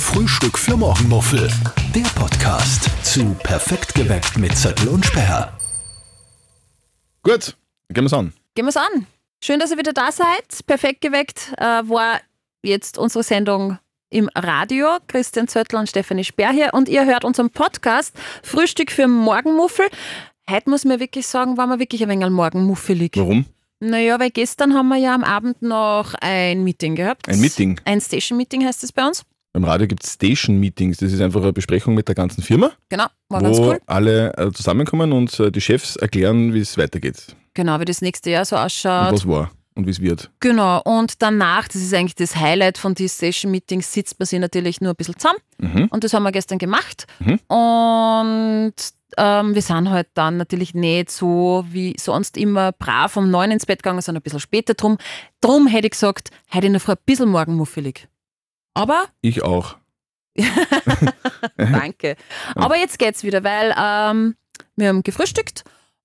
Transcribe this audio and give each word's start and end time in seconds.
Frühstück 0.00 0.58
für 0.58 0.76
Morgenmuffel. 0.76 1.50
Der 1.94 2.02
Podcast 2.14 2.88
zu 3.04 3.34
Perfekt 3.42 3.94
geweckt 3.94 4.38
mit 4.38 4.56
Zettel 4.56 4.88
und 4.88 5.04
Sperr. 5.04 5.56
Gut, 7.22 7.56
gehen 7.88 8.04
wir's 8.04 8.12
an. 8.12 8.32
Gehen 8.54 8.64
wir's 8.64 8.76
an. 8.76 9.06
Schön, 9.42 9.58
dass 9.58 9.70
ihr 9.70 9.78
wieder 9.78 9.92
da 9.92 10.12
seid. 10.12 10.66
Perfekt 10.66 11.00
geweckt 11.00 11.52
äh, 11.58 11.64
war 11.64 12.20
jetzt 12.62 12.98
unsere 12.98 13.24
Sendung 13.24 13.78
im 14.10 14.28
Radio. 14.34 14.98
Christian 15.06 15.48
Zöttl 15.48 15.76
und 15.76 15.88
Stefanie 15.88 16.24
Sperr 16.24 16.52
hier. 16.52 16.74
Und 16.74 16.88
ihr 16.88 17.04
hört 17.04 17.24
unseren 17.24 17.50
Podcast 17.50 18.14
Frühstück 18.42 18.92
für 18.92 19.08
Morgenmuffel. 19.08 19.86
Heute 20.48 20.70
muss 20.70 20.84
man 20.84 21.00
wirklich 21.00 21.26
sagen, 21.26 21.56
war 21.56 21.66
mir 21.66 21.78
wirklich 21.78 22.02
ein 22.02 22.08
wenig 22.08 22.30
morgenmuffelig. 22.30 23.12
Warum? 23.16 23.46
Naja, 23.80 24.18
weil 24.18 24.30
gestern 24.30 24.74
haben 24.74 24.88
wir 24.88 24.96
ja 24.96 25.14
am 25.14 25.22
Abend 25.22 25.62
noch 25.62 26.14
ein 26.20 26.64
Meeting 26.64 26.96
gehabt. 26.96 27.28
Ein 27.28 27.40
Meeting? 27.40 27.80
Ein 27.84 28.00
Station-Meeting 28.00 28.64
heißt 28.64 28.82
es 28.82 28.92
bei 28.92 29.06
uns. 29.06 29.24
Beim 29.52 29.64
Radio 29.64 29.86
gibt 29.86 30.04
es 30.04 30.12
Station-Meetings. 30.14 30.98
Das 30.98 31.12
ist 31.12 31.20
einfach 31.20 31.42
eine 31.42 31.52
Besprechung 31.52 31.94
mit 31.94 32.06
der 32.08 32.14
ganzen 32.14 32.42
Firma, 32.42 32.70
Genau, 32.88 33.06
war 33.28 33.42
ganz 33.42 33.58
wo 33.58 33.70
cool. 33.70 33.78
alle 33.86 34.32
äh, 34.36 34.52
zusammenkommen 34.52 35.12
und 35.12 35.38
äh, 35.40 35.50
die 35.50 35.60
Chefs 35.60 35.96
erklären, 35.96 36.52
wie 36.54 36.60
es 36.60 36.76
weitergeht. 36.78 37.34
Genau, 37.54 37.80
wie 37.80 37.84
das 37.86 38.02
nächste 38.02 38.30
Jahr 38.30 38.44
so 38.44 38.56
Und 38.56 38.62
ausschaut. 38.62 39.12
was 39.12 39.26
war 39.26 39.50
und 39.74 39.86
wie 39.86 39.90
es 39.90 40.00
wird. 40.00 40.30
Genau, 40.40 40.82
und 40.84 41.22
danach, 41.22 41.66
das 41.68 41.76
ist 41.82 41.94
eigentlich 41.94 42.14
das 42.14 42.36
Highlight 42.36 42.78
von 42.78 42.94
diesen 42.94 43.14
Station-Meetings, 43.16 43.92
sitzt 43.92 44.18
man 44.20 44.26
sich 44.26 44.38
natürlich 44.38 44.80
nur 44.80 44.90
ein 44.92 44.96
bisschen 44.96 45.16
zusammen. 45.18 45.38
Mhm. 45.58 45.86
Und 45.90 46.04
das 46.04 46.12
haben 46.12 46.22
wir 46.24 46.32
gestern 46.32 46.58
gemacht. 46.58 47.06
Mhm. 47.20 47.38
Und 47.48 48.74
ähm, 49.16 49.54
wir 49.54 49.62
sind 49.62 49.88
halt 49.90 50.08
dann 50.14 50.36
natürlich 50.36 50.74
nicht 50.74 51.10
so 51.10 51.64
wie 51.70 51.96
sonst 51.98 52.36
immer 52.36 52.72
brav 52.72 53.16
um 53.16 53.30
neun 53.30 53.50
ins 53.50 53.66
Bett 53.66 53.82
gegangen, 53.82 54.02
sondern 54.02 54.20
ein 54.20 54.24
bisschen 54.24 54.40
später 54.40 54.74
drum. 54.74 54.98
Drum 55.40 55.66
hätte 55.66 55.86
ich 55.86 55.92
gesagt, 55.92 56.30
heute 56.52 56.66
in 56.66 56.74
der 56.74 56.80
Früh 56.80 56.92
ein 56.92 56.98
bisschen 57.06 57.28
morgenmuffelig. 57.30 58.06
Aber 58.78 59.04
Ich 59.20 59.42
auch. 59.42 59.76
danke. 61.56 62.16
Aber 62.54 62.76
jetzt 62.76 62.98
geht's 62.98 63.24
wieder, 63.24 63.42
weil 63.44 63.74
ähm, 63.78 64.34
wir 64.76 64.88
haben 64.88 65.02
gefrühstückt 65.02 65.64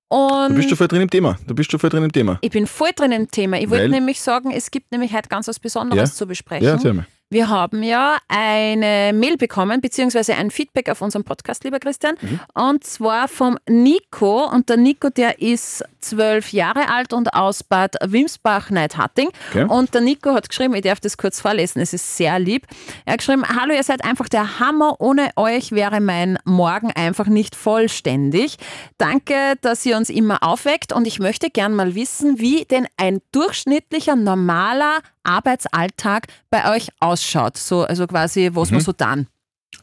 und 0.09 0.49
Du 0.49 0.55
bist 0.55 0.69
schon 0.69 0.77
voll 0.77 0.87
drin 0.87 1.01
im 1.01 1.09
Thema. 1.09 1.37
Du 1.47 1.55
bist 1.55 1.71
schon 1.71 1.79
voll 1.79 1.89
drin 1.89 2.03
im 2.03 2.11
Thema. 2.11 2.37
ich 2.41 2.51
bin 2.51 2.67
voll 2.67 2.91
drin 2.95 3.11
im 3.11 3.29
Thema. 3.31 3.59
Ich 3.59 3.69
wollte 3.69 3.89
nämlich 3.89 4.21
sagen, 4.21 4.51
es 4.51 4.71
gibt 4.71 4.91
nämlich 4.91 5.13
heute 5.13 5.29
ganz 5.29 5.47
was 5.47 5.59
Besonderes 5.59 6.11
Ja? 6.11 6.15
zu 6.15 6.27
besprechen. 6.27 6.65
Ja, 6.65 6.73
erzähl 6.73 6.93
mal. 6.93 7.07
Wir 7.33 7.49
haben 7.49 7.81
ja 7.81 8.19
eine 8.27 9.11
Mail 9.11 9.37
bekommen, 9.37 9.81
beziehungsweise 9.81 10.35
ein 10.35 10.51
Feedback 10.51 10.87
auf 10.87 11.01
unserem 11.01 11.23
Podcast, 11.23 11.63
lieber 11.63 11.79
Christian. 11.79 12.15
Mhm. 12.21 12.39
Und 12.53 12.83
zwar 12.83 13.27
vom 13.27 13.57
Nico. 13.67 14.47
Und 14.47 14.69
der 14.69 14.77
Nico, 14.77 15.09
der 15.09 15.41
ist 15.41 15.83
zwölf 15.99 16.53
Jahre 16.53 16.89
alt 16.89 17.11
und 17.11 17.33
aus 17.33 17.63
Bad 17.63 17.95
Wimsbach-Neidhatting. 18.05 19.29
Okay. 19.49 19.63
Und 19.63 19.95
der 19.95 20.01
Nico 20.01 20.31
hat 20.35 20.47
geschrieben, 20.47 20.75
ich 20.75 20.83
darf 20.83 20.99
das 20.99 21.17
kurz 21.17 21.41
vorlesen, 21.41 21.81
es 21.81 21.91
ist 21.91 22.17
sehr 22.17 22.37
lieb. 22.37 22.67
Er 23.05 23.13
hat 23.13 23.19
geschrieben, 23.19 23.43
hallo, 23.47 23.73
ihr 23.73 23.83
seid 23.83 24.03
einfach 24.03 24.29
der 24.29 24.59
Hammer. 24.59 25.01
Ohne 25.01 25.31
euch 25.35 25.71
wäre 25.71 26.01
mein 26.01 26.37
Morgen 26.45 26.91
einfach 26.91 27.25
nicht 27.25 27.55
vollständig. 27.55 28.57
Danke, 28.99 29.55
dass 29.61 29.83
ihr 29.87 29.97
uns 29.97 30.11
immer 30.11 30.43
aufweckt. 30.43 30.93
Und 30.93 31.07
ich 31.07 31.17
möchte 31.17 31.49
gern 31.49 31.73
mal 31.73 31.95
wissen, 31.95 32.39
wie 32.39 32.65
denn 32.65 32.85
ein 32.95 33.21
durchschnittlicher, 33.31 34.15
normaler 34.15 34.99
Arbeitsalltag 35.23 36.27
bei 36.49 36.75
euch 36.75 36.89
ausschaut. 36.99 37.57
So, 37.57 37.81
also 37.83 38.07
quasi, 38.07 38.49
was 38.53 38.69
Mhm. 38.71 38.75
man 38.77 38.83
so 38.83 38.91
dann. 38.91 39.27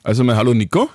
Also 0.02 0.24
mal 0.24 0.36
Hallo 0.36 0.54
Nico. 0.54 0.88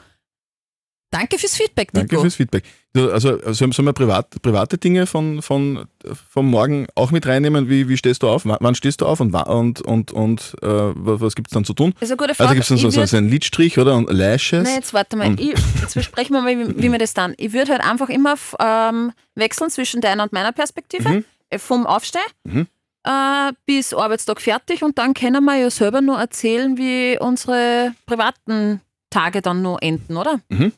Danke 1.12 1.38
fürs 1.40 1.56
Feedback, 1.56 1.94
Nico. 1.94 2.08
Danke 2.08 2.20
fürs 2.22 2.36
Feedback. 2.36 2.64
Du, 2.94 3.10
also 3.10 3.38
sollen 3.54 3.72
wir 3.86 3.94
privat, 3.94 4.42
private 4.42 4.78
Dinge 4.78 5.06
von, 5.08 5.42
von, 5.42 5.86
vom 6.30 6.50
Morgen 6.50 6.88
auch 6.96 7.12
mit 7.12 7.26
reinnehmen? 7.26 7.70
Wie, 7.70 7.88
wie 7.88 7.96
stehst 7.96 8.22
du 8.24 8.28
auf? 8.28 8.42
Wann 8.46 8.76
stehst 8.76 9.00
du 9.00 9.06
auf 9.06 9.22
und, 9.22 9.34
und, 9.34 9.82
und, 9.82 10.12
und 10.12 10.56
äh, 10.62 10.68
was, 10.68 11.36
gibt 11.36 11.48
es 11.50 11.54
dann 11.54 11.64
zu 11.64 11.74
tun? 11.74 11.94
Das 12.00 12.10
ist 12.10 12.12
eine 12.12 12.18
gute 12.18 12.30
Also 12.32 12.44
Frage. 12.44 12.56
gibt 12.56 12.64
es 12.64 12.68
dann 12.70 12.78
so, 12.80 12.90
so, 12.90 13.06
so 13.06 13.16
einen 13.18 13.30
Lidstrich 13.30 13.78
oder 13.80 13.96
und 13.96 14.12
Lashes? 14.12 14.64
Nein, 14.66 14.76
jetzt 14.76 14.94
warte 14.94 15.16
mal. 15.16 15.40
Ich, 15.40 15.54
jetzt 15.82 15.94
besprechen 15.94 16.34
wir 16.36 16.42
mal, 16.42 16.58
wie, 16.58 16.84
wie 16.84 16.92
wir 16.92 17.00
das 17.00 17.14
dann. 17.14 17.34
Ich 17.38 17.54
würde 17.54 17.72
halt 17.72 17.82
einfach 17.82 18.10
immer 18.10 18.36
ähm, 18.60 19.14
wechseln 19.36 19.70
zwischen 19.70 20.02
deiner 20.02 20.24
und 20.24 20.34
meiner 20.34 20.52
Perspektive. 20.52 21.08
Mhm. 21.08 21.26
Äh, 21.50 21.60
Vom 21.60 21.86
Aufstehen 21.86 22.24
Mhm. 22.44 22.68
Äh, 23.06 23.54
bis 23.66 23.94
Arbeitstag 23.94 24.42
fertig 24.42 24.84
und 24.84 24.98
dann 24.98 25.14
können 25.14 25.44
wir 25.46 25.56
ja 25.56 25.70
selber 25.70 26.02
nur 26.02 26.18
erzählen, 26.20 26.78
wie 26.78 27.18
unsere 27.20 27.94
privaten 28.06 28.82
Tage 29.10 29.42
dann 29.42 29.62
nur 29.62 29.82
enden, 29.84 30.18
oder? 30.18 30.40
Mhm. 30.50 30.74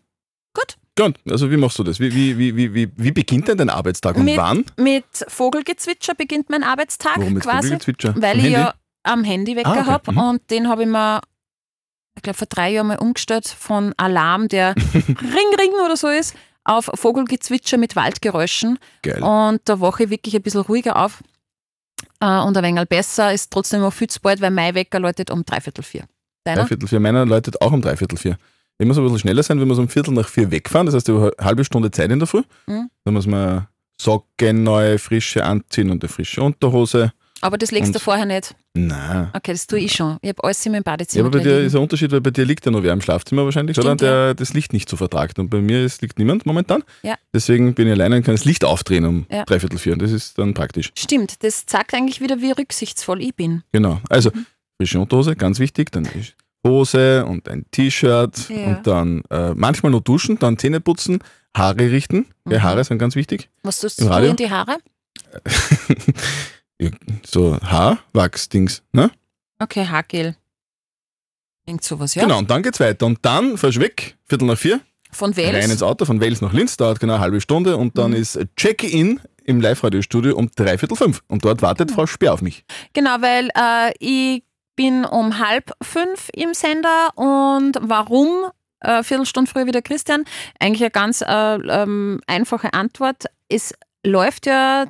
Gut. 0.53 0.75
Gut, 0.99 1.15
also 1.29 1.51
wie 1.51 1.57
machst 1.57 1.77
du 1.77 1.83
das? 1.83 1.99
Wie, 1.99 2.13
wie, 2.13 2.37
wie, 2.37 2.73
wie, 2.73 2.89
wie, 2.95 3.11
beginnt 3.11 3.47
denn 3.47 3.57
dein 3.59 3.69
Arbeitstag 3.69 4.15
und 4.17 4.25
Mit- 4.25 4.37
wann? 4.37 4.65
Mit 4.77 5.05
Vogelgezwitscher 5.27 6.15
beginnt 6.15 6.49
mein 6.49 6.63
Arbeitstag 6.63 7.17
Warum 7.17 7.33
mit 7.35 7.43
quasi. 7.43 7.67
Vogelgezwitscher? 7.67 8.15
Weil 8.17 8.31
Am 8.33 8.37
ich 8.39 8.43
Handy? 8.45 8.51
ja 8.59 8.73
am 9.03 9.23
Handy 9.23 9.55
Wecker 9.55 9.69
Ah, 9.69 9.79
okay. 9.81 9.85
habe 9.91 10.11
Mhm. 10.11 10.17
und 10.17 10.51
den 10.51 10.67
habe 10.67 10.81
ich 10.83 10.89
mir, 10.89 11.21
ich 12.15 12.23
glaube, 12.23 12.37
vor 12.37 12.47
drei 12.47 12.71
Jahren 12.71 12.87
mal 12.87 12.97
umgestellt 12.97 13.47
von 13.47 13.93
Alarm, 13.97 14.47
der 14.47 14.75
Ring 14.95 15.55
Ring 15.59 15.71
oder 15.85 15.95
so 15.95 16.07
ist, 16.07 16.35
auf 16.63 16.89
Vogelgezwitscher 16.95 17.77
mit 17.77 17.95
Waldgeräuschen. 17.95 18.79
Geil. 19.03 19.21
Und 19.23 19.61
da 19.65 19.79
wache 19.79 20.05
ich 20.05 20.09
wirklich 20.09 20.35
ein 20.35 20.41
bisschen 20.41 20.61
ruhiger 20.61 20.97
auf 20.97 21.23
äh, 22.19 22.39
und 22.39 22.57
ein 22.57 22.63
wenig 22.63 22.87
besser. 22.87 23.33
Ist 23.33 23.51
trotzdem 23.51 23.81
noch 23.81 23.93
viel 23.93 24.07
zu 24.07 24.19
bald, 24.21 24.41
weil 24.41 24.51
mein 24.51 24.75
Wecker 24.75 24.99
läutet 24.99 25.31
um 25.31 25.43
dreiviertel 25.43 25.83
vier. 25.83 26.05
Deiner? 26.43 26.61
Dreiviertel 26.61 26.87
vier. 26.87 26.99
Meiner 26.99 27.25
läutet 27.25 27.61
auch 27.61 27.71
um 27.71 27.81
dreiviertel 27.81 28.17
vier. 28.17 28.37
Ich 28.79 28.85
muss 28.85 28.97
ein 28.97 29.03
bisschen 29.03 29.19
schneller 29.19 29.43
sein, 29.43 29.59
wenn 29.59 29.67
wir 29.67 29.75
so 29.75 29.81
um 29.81 29.89
Viertel 29.89 30.13
nach 30.13 30.27
vier 30.27 30.51
wegfahren. 30.51 30.85
Das 30.85 30.95
heißt, 30.95 31.09
ich 31.09 31.15
habe 31.15 31.33
eine 31.37 31.45
halbe 31.45 31.65
Stunde 31.65 31.89
Zeit 31.89 32.11
in 32.11 32.19
der 32.19 32.27
Früh. 32.27 32.43
Mhm. 32.67 32.89
Dann 33.03 33.13
muss 33.13 33.25
man 33.25 33.67
Socken, 33.99 34.63
neue, 34.63 34.99
frische 34.99 35.43
anziehen 35.43 35.89
und 35.89 36.03
eine 36.03 36.09
frische 36.09 36.43
Unterhose. 36.43 37.11
Aber 37.41 37.57
das 37.57 37.71
legst 37.71 37.93
du 37.93 37.97
Und- 37.97 38.01
vorher 38.03 38.25
nicht. 38.25 38.55
Nein. 38.73 39.29
Okay, 39.33 39.51
das 39.53 39.65
tue 39.67 39.79
ich 39.79 39.91
schon. 39.93 40.17
Ich 40.21 40.29
habe 40.29 40.43
alles 40.43 40.65
in 40.65 40.71
meinem 40.71 40.79
Ja, 40.79 40.91
Badezimmer. 40.91 41.25
aber 41.27 41.37
bei 41.37 41.43
dir 41.43 41.55
liegen. 41.55 41.67
ist 41.67 41.75
ein 41.75 41.81
Unterschied, 41.81 42.11
weil 42.11 42.21
bei 42.21 42.31
dir 42.31 42.45
liegt 42.45 42.65
ja 42.65 42.71
noch 42.71 42.83
wer 42.83 42.93
im 42.93 43.01
Schlafzimmer 43.01 43.43
wahrscheinlich, 43.45 43.77
oder? 43.77 43.89
Stimmt, 43.89 44.01
Und 44.01 44.07
der 44.07 44.33
das 44.35 44.53
Licht 44.53 44.73
nicht 44.73 44.87
so 44.89 44.97
vertragt. 44.97 45.39
Und 45.39 45.49
bei 45.49 45.61
mir 45.61 45.83
ist, 45.83 46.01
liegt 46.01 46.19
niemand 46.19 46.45
momentan. 46.45 46.83
Ja. 47.03 47.15
Deswegen 47.33 47.73
bin 47.73 47.87
ich 47.87 47.93
alleine 47.93 48.17
und 48.17 48.23
kann 48.23 48.35
das 48.35 48.45
Licht 48.45 48.63
aufdrehen 48.65 49.05
um 49.05 49.25
Ja. 49.31 49.45
dreiviertel 49.45 49.77
vier. 49.79 49.93
Und 49.93 50.01
das 50.01 50.11
ist 50.11 50.37
dann 50.37 50.53
praktisch. 50.53 50.91
Stimmt, 50.97 51.43
das 51.43 51.65
zeigt 51.65 51.93
eigentlich 51.93 52.21
wieder, 52.21 52.39
wie 52.41 52.51
rücksichtsvoll 52.51 53.21
ich 53.21 53.35
bin. 53.35 53.63
Genau. 53.71 53.99
Also, 54.09 54.29
Mhm. 54.33 54.45
frische 54.79 54.99
Unterhose, 54.99 55.35
ganz 55.35 55.59
wichtig. 55.59 55.91
Dann 55.91 56.05
ist 56.05 56.35
Hose 56.65 57.25
und 57.25 57.47
ein 57.49 57.65
T-Shirt 57.71 58.49
Ja. 58.49 58.55
und 58.77 58.87
dann 58.87 59.21
äh, 59.29 59.53
manchmal 59.55 59.91
noch 59.91 60.01
duschen, 60.01 60.37
dann 60.39 60.57
Zähne 60.57 60.81
putzen, 60.81 61.19
Haare 61.55 61.91
richten. 61.91 62.27
Ja, 62.47 62.59
Mhm. 62.59 62.63
Haare 62.63 62.83
sind 62.83 62.97
ganz 62.99 63.15
wichtig. 63.15 63.49
Was 63.63 63.79
tust 63.79 64.01
du 64.01 64.07
in 64.07 64.35
die 64.35 64.49
Haare? 64.51 64.77
So 67.25 67.57
Haarwachs-Dings, 67.61 68.83
ne? 68.91 69.11
Okay, 69.59 69.85
Haargel. 69.87 70.35
Irgend 71.65 71.83
sowas, 71.83 72.15
ja? 72.15 72.23
Genau, 72.23 72.37
und 72.37 72.49
dann 72.49 72.63
geht's 72.63 72.79
weiter. 72.79 73.05
Und 73.05 73.19
dann 73.23 73.57
fährst 73.57 73.77
du 73.77 73.81
weg, 73.81 74.15
Viertel 74.25 74.45
nach 74.47 74.57
vier, 74.57 74.79
Von 75.11 75.33
rein 75.33 75.53
Wales. 75.53 75.71
ins 75.71 75.83
Auto 75.83 76.05
von 76.05 76.21
Wales 76.21 76.41
nach 76.41 76.53
Linz, 76.53 76.77
dauert 76.77 76.99
genau 76.99 77.13
eine 77.15 77.21
halbe 77.21 77.41
Stunde 77.41 77.77
und 77.77 77.97
dann 77.97 78.11
Mhm. 78.11 78.17
ist 78.17 78.39
Check-in 78.55 79.19
im 79.43 79.59
Live-Radio-Studio 79.61 80.35
um 80.35 80.49
dreiviertel 80.55 80.95
fünf. 80.95 81.23
Und 81.27 81.43
dort 81.45 81.61
wartet 81.61 81.91
Frau 81.91 82.05
Speer 82.05 82.33
auf 82.33 82.41
mich. 82.41 82.63
Genau, 82.93 83.21
weil 83.21 83.49
äh, 83.57 83.93
ich 83.99 84.43
bin 84.75 85.03
um 85.05 85.39
halb 85.39 85.71
fünf 85.81 86.29
im 86.33 86.53
Sender 86.53 87.09
und 87.15 87.77
warum? 87.81 88.51
Äh, 88.81 89.01
Viertelstunde 89.03 89.49
früher 89.49 89.65
wieder 89.65 89.81
Christian. 89.81 90.23
Eigentlich 90.59 90.81
eine 90.83 90.91
ganz 90.91 91.21
äh, 91.21 91.25
ähm, 91.55 92.21
einfache 92.27 92.73
Antwort. 92.73 93.25
Es 93.49 93.73
läuft 94.05 94.45
ja 94.45 94.85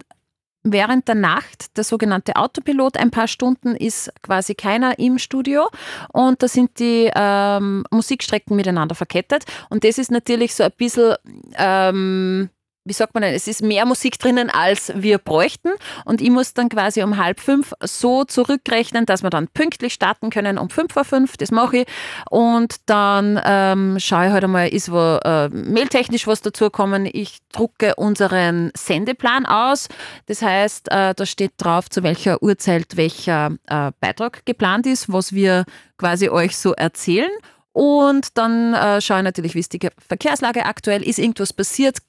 während 0.72 1.08
der 1.08 1.16
Nacht 1.16 1.78
der 1.78 1.84
sogenannte 1.84 2.36
Autopilot. 2.36 2.98
Ein 2.98 3.12
paar 3.12 3.28
Stunden 3.28 3.76
ist 3.76 4.12
quasi 4.22 4.56
keiner 4.56 5.00
im 5.00 5.18
Studio 5.20 5.70
und 6.12 6.42
da 6.42 6.48
sind 6.48 6.80
die 6.80 7.10
ähm, 7.16 7.84
Musikstrecken 7.92 8.56
miteinander 8.56 8.96
verkettet. 8.96 9.46
Und 9.70 9.84
das 9.84 9.98
ist 9.98 10.12
natürlich 10.12 10.56
so 10.56 10.64
ein 10.64 10.72
bisschen, 10.78 11.16
ähm, 11.58 12.50
wie 12.88 12.94
sagt 12.94 13.14
man 13.14 13.24
denn, 13.24 13.34
es 13.34 13.48
ist 13.48 13.62
mehr 13.62 13.86
Musik 13.86 14.18
drinnen, 14.18 14.50
als 14.50 14.92
wir 14.96 15.18
bräuchten. 15.18 15.70
Und 16.06 16.22
ich 16.22 16.30
muss 16.30 16.54
dann 16.54 16.70
quasi 16.70 17.04
um 17.04 17.18
halb 17.18 17.40
fünf 17.40 17.74
so 17.82 18.24
zurückrechnen, 18.24 19.06
dass 19.06 19.24
wir 19.24 19.30
dann 19.30 19.48
pünktlich 19.48 19.94
starten 19.94 20.30
können 20.30 20.58
um 20.58 20.70
fünf 20.70 20.94
vor 20.94 21.04
fünf. 21.04 21.38
Das 21.38 21.52
mache 21.52 21.80
ich. 21.80 21.88
Und 22.30 22.76
dann 22.86 23.40
ähm, 23.44 23.98
schaue 24.00 24.28
ich 24.28 24.32
halt 24.32 24.44
einmal, 24.44 24.70
ist 24.70 24.92
wo, 24.92 25.20
äh, 25.24 25.50
mailtechnisch 25.50 26.28
was 26.28 26.42
dazukommen. 26.42 27.06
Ich 27.12 27.40
drucke 27.52 27.96
unseren 27.96 28.72
Sendeplan 28.76 29.46
aus. 29.46 29.90
Das 30.28 30.42
heißt, 30.42 30.90
äh, 30.92 31.14
da 31.14 31.26
steht 31.26 31.54
drauf, 31.58 31.90
zu 31.90 32.04
welcher 32.04 32.42
Uhrzeit 32.42 32.96
welcher 32.96 33.52
äh, 33.68 33.92
Beitrag 34.00 34.46
geplant 34.46 34.86
ist, 34.86 35.12
was 35.12 35.34
wir 35.34 35.66
quasi 35.98 36.30
euch 36.30 36.56
so 36.56 36.74
erzählen. 36.74 37.32
Und 37.74 38.38
dann 38.38 38.74
äh, 38.74 39.02
schaue 39.02 39.18
ich 39.18 39.24
natürlich, 39.24 39.54
wie 39.54 39.60
ist 39.60 39.74
die 39.74 39.80
Ge- 39.80 39.92
Verkehrslage 40.08 40.66
aktuell, 40.66 41.04
ist 41.04 41.20
irgendwas 41.20 41.54
passiert. 41.54 42.00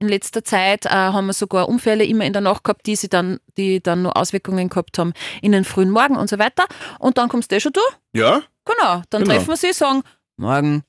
In 0.00 0.08
letzter 0.08 0.44
Zeit 0.44 0.86
äh, 0.86 0.90
haben 0.90 1.26
wir 1.26 1.32
sogar 1.32 1.68
Unfälle 1.68 2.04
immer 2.04 2.24
in 2.24 2.32
der 2.32 2.40
Nacht 2.42 2.62
gehabt, 2.62 2.86
die, 2.86 2.94
sie 2.94 3.08
dann, 3.08 3.40
die 3.56 3.82
dann 3.82 4.02
nur 4.02 4.16
Auswirkungen 4.16 4.68
gehabt 4.68 4.96
haben 4.98 5.12
in 5.42 5.50
den 5.52 5.64
frühen 5.64 5.90
Morgen 5.90 6.16
und 6.16 6.30
so 6.30 6.38
weiter. 6.38 6.64
Und 7.00 7.18
dann 7.18 7.28
kommst 7.28 7.50
du 7.50 7.56
eh 7.56 7.60
schon 7.60 7.72
du. 7.72 7.80
Ja? 8.12 8.42
Genau. 8.64 9.02
Dann 9.10 9.22
Genau. 9.24 9.34
treffen 9.34 9.48
wir 9.48 9.56
sie, 9.56 9.72
sagen 9.72 10.02
Morgen 10.36 10.84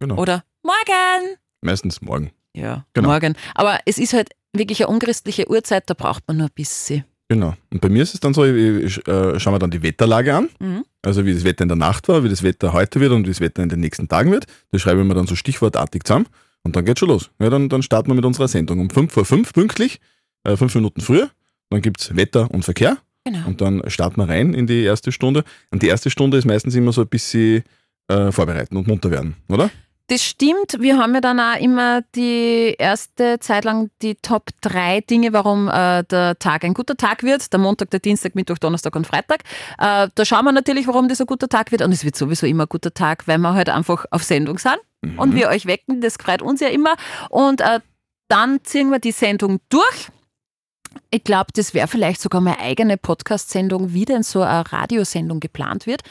Genau. 0.00 0.16
oder 0.16 0.42
Morgen. 0.62 1.36
Meistens 1.60 2.00
morgen. 2.02 2.32
Ja, 2.54 2.84
Genau. 2.94 3.08
morgen. 3.10 3.36
Aber 3.54 3.78
es 3.86 3.98
ist 3.98 4.12
halt 4.12 4.30
wirklich 4.52 4.82
eine 4.84 4.92
unchristliche 4.92 5.48
Uhrzeit, 5.48 5.88
da 5.88 5.94
braucht 5.94 6.26
man 6.26 6.38
nur 6.38 6.46
ein 6.48 6.52
bisschen. 6.54 7.04
Genau. 7.28 7.54
Und 7.72 7.80
bei 7.80 7.88
mir 7.88 8.02
ist 8.02 8.12
es 8.14 8.20
dann 8.20 8.34
so, 8.34 8.44
ich, 8.44 8.84
ich 8.98 9.08
äh, 9.08 9.38
schaue 9.40 9.52
mir 9.54 9.58
dann 9.58 9.70
die 9.70 9.82
Wetterlage 9.82 10.34
an. 10.34 10.48
Mhm. 10.58 10.84
also 11.04 11.24
wie 11.24 11.32
das 11.34 11.44
Wetter 11.44 11.62
in 11.62 11.68
der 11.68 11.76
Nacht 11.76 12.08
war, 12.08 12.22
wie 12.24 12.28
das 12.28 12.42
Wetter 12.42 12.72
heute 12.72 13.00
wird 13.00 13.12
und 13.12 13.24
wie 13.26 13.30
das 13.30 13.40
Wetter 13.40 13.62
in 13.62 13.68
den 13.68 13.80
nächsten 13.80 14.08
Tagen 14.08 14.30
wird. 14.32 14.46
Das 14.72 14.82
schreibe 14.82 15.00
ich 15.00 15.06
mir 15.06 15.14
dann 15.14 15.26
so 15.26 15.34
stichwortartig 15.36 16.02
zusammen 16.04 16.26
und 16.64 16.76
dann 16.76 16.84
geht's 16.84 17.00
schon 17.00 17.08
los. 17.08 17.30
Ja, 17.40 17.50
dann, 17.50 17.68
dann 17.68 17.82
starten 17.82 18.08
wir 18.10 18.14
mit 18.14 18.24
unserer 18.24 18.48
Sendung 18.48 18.80
um 18.80 18.90
5 18.90 19.12
vor 19.12 19.24
5 19.24 19.52
pünktlich, 19.52 20.00
äh, 20.44 20.56
fünf 20.56 20.74
Minuten 20.74 21.00
früher. 21.00 21.30
Dann 21.70 21.82
gibt's 21.82 22.14
Wetter 22.14 22.50
und 22.50 22.64
Verkehr 22.64 22.98
Genau. 23.24 23.46
und 23.46 23.60
dann 23.60 23.82
starten 23.88 24.20
wir 24.20 24.28
rein 24.28 24.52
in 24.52 24.66
die 24.66 24.82
erste 24.82 25.12
Stunde. 25.12 25.44
Und 25.70 25.82
die 25.82 25.86
erste 25.88 26.10
Stunde 26.10 26.36
ist 26.38 26.44
meistens 26.44 26.74
immer 26.74 26.92
so 26.92 27.02
ein 27.02 27.08
bisschen 27.08 27.62
äh, 28.08 28.32
vorbereiten 28.32 28.76
und 28.76 28.86
munter 28.88 29.10
werden, 29.10 29.36
oder? 29.48 29.70
Das 30.12 30.22
stimmt. 30.22 30.76
Wir 30.78 30.98
haben 30.98 31.14
ja 31.14 31.22
dann 31.22 31.40
auch 31.40 31.58
immer 31.58 32.02
die 32.14 32.74
erste 32.78 33.38
Zeit 33.40 33.64
lang 33.64 33.88
die 34.02 34.14
Top 34.16 34.50
3 34.60 35.00
Dinge, 35.00 35.32
warum 35.32 35.68
äh, 35.68 36.04
der 36.04 36.38
Tag 36.38 36.64
ein 36.64 36.74
guter 36.74 36.98
Tag 36.98 37.22
wird. 37.22 37.50
Der 37.50 37.58
Montag, 37.58 37.88
der 37.88 38.00
Dienstag, 38.00 38.34
Mittwoch, 38.34 38.58
Donnerstag 38.58 38.94
und 38.94 39.06
Freitag. 39.06 39.40
Äh, 39.78 40.08
da 40.14 40.24
schauen 40.26 40.44
wir 40.44 40.52
natürlich, 40.52 40.86
warum 40.86 41.08
das 41.08 41.22
ein 41.22 41.26
guter 41.26 41.48
Tag 41.48 41.72
wird. 41.72 41.80
Und 41.80 41.92
es 41.92 42.04
wird 42.04 42.14
sowieso 42.14 42.46
immer 42.46 42.64
ein 42.64 42.68
guter 42.68 42.92
Tag, 42.92 43.26
weil 43.26 43.38
wir 43.38 43.54
halt 43.54 43.70
einfach 43.70 44.04
auf 44.10 44.22
Sendung 44.22 44.58
sind 44.58 44.76
und 45.16 45.34
wir 45.34 45.48
euch 45.48 45.64
wecken. 45.64 46.02
Das 46.02 46.18
freut 46.20 46.42
uns 46.42 46.60
ja 46.60 46.68
immer. 46.68 46.94
Und 47.30 47.62
äh, 47.62 47.80
dann 48.28 48.62
ziehen 48.64 48.90
wir 48.90 48.98
die 48.98 49.12
Sendung 49.12 49.60
durch. 49.70 50.10
Ich 51.10 51.24
glaube, 51.24 51.50
das 51.54 51.74
wäre 51.74 51.88
vielleicht 51.88 52.20
sogar 52.20 52.40
meine 52.40 52.58
eigene 52.58 52.96
Podcast-Sendung, 52.96 53.92
wie 53.92 54.04
denn 54.04 54.22
so 54.22 54.40
eine 54.42 54.70
Radiosendung 54.72 55.40
geplant 55.40 55.86
wird. 55.86 56.02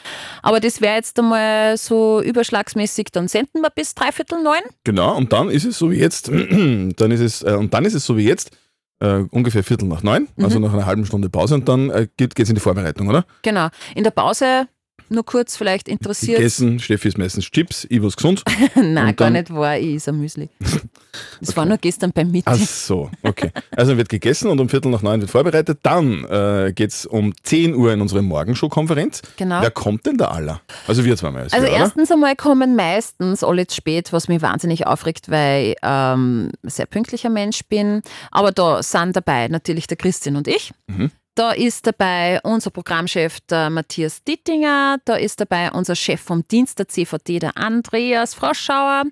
Aber 0.42 0.60
das 0.60 0.80
wäre 0.80 0.96
jetzt 0.96 1.18
einmal 1.18 1.76
so 1.76 2.22
überschlagsmäßig, 2.22 3.08
dann 3.12 3.28
senden 3.28 3.62
wir 3.62 3.70
bis 3.70 3.94
dreiviertel 3.94 4.42
neun. 4.42 4.62
Genau, 4.84 5.16
und 5.16 5.32
dann 5.32 5.50
ist 5.50 5.64
es 5.64 5.78
so 5.78 5.90
wie 5.90 5.96
jetzt, 5.96 6.28
dann 6.28 7.10
ist 7.10 7.20
es, 7.20 7.42
äh, 7.42 7.54
und 7.54 7.74
dann 7.74 7.84
ist 7.84 7.94
es 7.94 8.04
so 8.04 8.16
wie 8.16 8.26
jetzt, 8.26 8.56
äh, 9.00 9.24
ungefähr 9.30 9.64
Viertel 9.64 9.88
nach 9.88 10.02
neun, 10.02 10.28
also 10.36 10.58
nach 10.60 10.72
einer 10.72 10.86
halben 10.86 11.04
Stunde 11.04 11.28
Pause 11.28 11.56
und 11.56 11.68
dann 11.68 11.90
äh, 11.90 12.06
geht 12.16 12.38
es 12.38 12.48
in 12.48 12.54
die 12.54 12.60
Vorbereitung, 12.60 13.08
oder? 13.08 13.24
Genau. 13.42 13.68
In 13.96 14.04
der 14.04 14.12
Pause 14.12 14.68
nur 15.08 15.24
kurz 15.24 15.56
vielleicht 15.56 15.88
interessiert. 15.88 16.38
Gegessen, 16.38 16.78
Steffi 16.78 17.08
ist 17.08 17.18
meistens 17.18 17.50
Chips, 17.50 17.86
ich 17.90 18.02
was 18.02 18.16
gesund. 18.16 18.42
Nein, 18.74 19.14
gar 19.16 19.30
nicht 19.30 19.52
wahr, 19.52 19.76
ich 19.76 19.96
is 19.96 20.08
ein 20.08 20.18
Müsli. 20.18 20.48
Das 21.40 21.56
war 21.56 21.64
nur 21.64 21.78
gestern 21.78 22.12
beim 22.12 22.28
Ach 22.28 22.32
Meeting. 22.32 22.66
so, 22.66 23.10
okay. 23.22 23.50
Also 23.76 23.96
wird 23.96 24.08
gegessen 24.08 24.50
und 24.50 24.60
um 24.60 24.68
Viertel 24.68 24.90
nach 24.90 25.02
neun 25.02 25.20
wird 25.20 25.30
vorbereitet. 25.30 25.80
Dann 25.82 26.24
äh, 26.24 26.72
geht 26.74 26.90
es 26.90 27.06
um 27.06 27.34
10 27.42 27.74
Uhr 27.74 27.92
in 27.92 28.00
unsere 28.00 28.22
Morgenshow-Konferenz. 28.22 29.22
Genau. 29.36 29.60
Wer 29.60 29.70
kommt 29.70 30.06
denn 30.06 30.16
da 30.16 30.28
aller? 30.28 30.60
Also 30.86 31.04
wir 31.04 31.16
zweimal. 31.16 31.42
Also 31.44 31.56
oder? 31.58 31.68
erstens 31.68 32.10
einmal 32.10 32.36
kommen 32.36 32.76
meistens 32.76 33.44
alle 33.44 33.66
zu 33.66 33.76
spät, 33.76 34.12
was 34.12 34.28
mich 34.28 34.42
wahnsinnig 34.42 34.86
aufregt, 34.86 35.30
weil 35.30 35.70
ich 35.70 35.76
ähm, 35.82 36.50
ein 36.62 36.70
sehr 36.70 36.86
pünktlicher 36.86 37.30
Mensch 37.30 37.64
bin. 37.68 38.02
Aber 38.30 38.52
da 38.52 38.82
sind 38.82 39.16
dabei 39.16 39.48
natürlich 39.48 39.86
der 39.86 39.96
Christian 39.96 40.36
und 40.36 40.48
ich. 40.48 40.72
Mhm. 40.86 41.10
Da 41.34 41.52
ist 41.52 41.86
dabei 41.86 42.40
unser 42.42 42.70
Programmchef, 42.70 43.40
der 43.48 43.70
Matthias 43.70 44.22
Dittinger. 44.22 44.98
Da 45.06 45.16
ist 45.16 45.40
dabei 45.40 45.72
unser 45.72 45.96
Chef 45.96 46.20
vom 46.20 46.46
Dienst 46.46 46.78
der 46.78 46.88
CVD, 46.88 47.38
der 47.38 47.56
Andreas 47.56 48.34
Froschauer. 48.34 49.04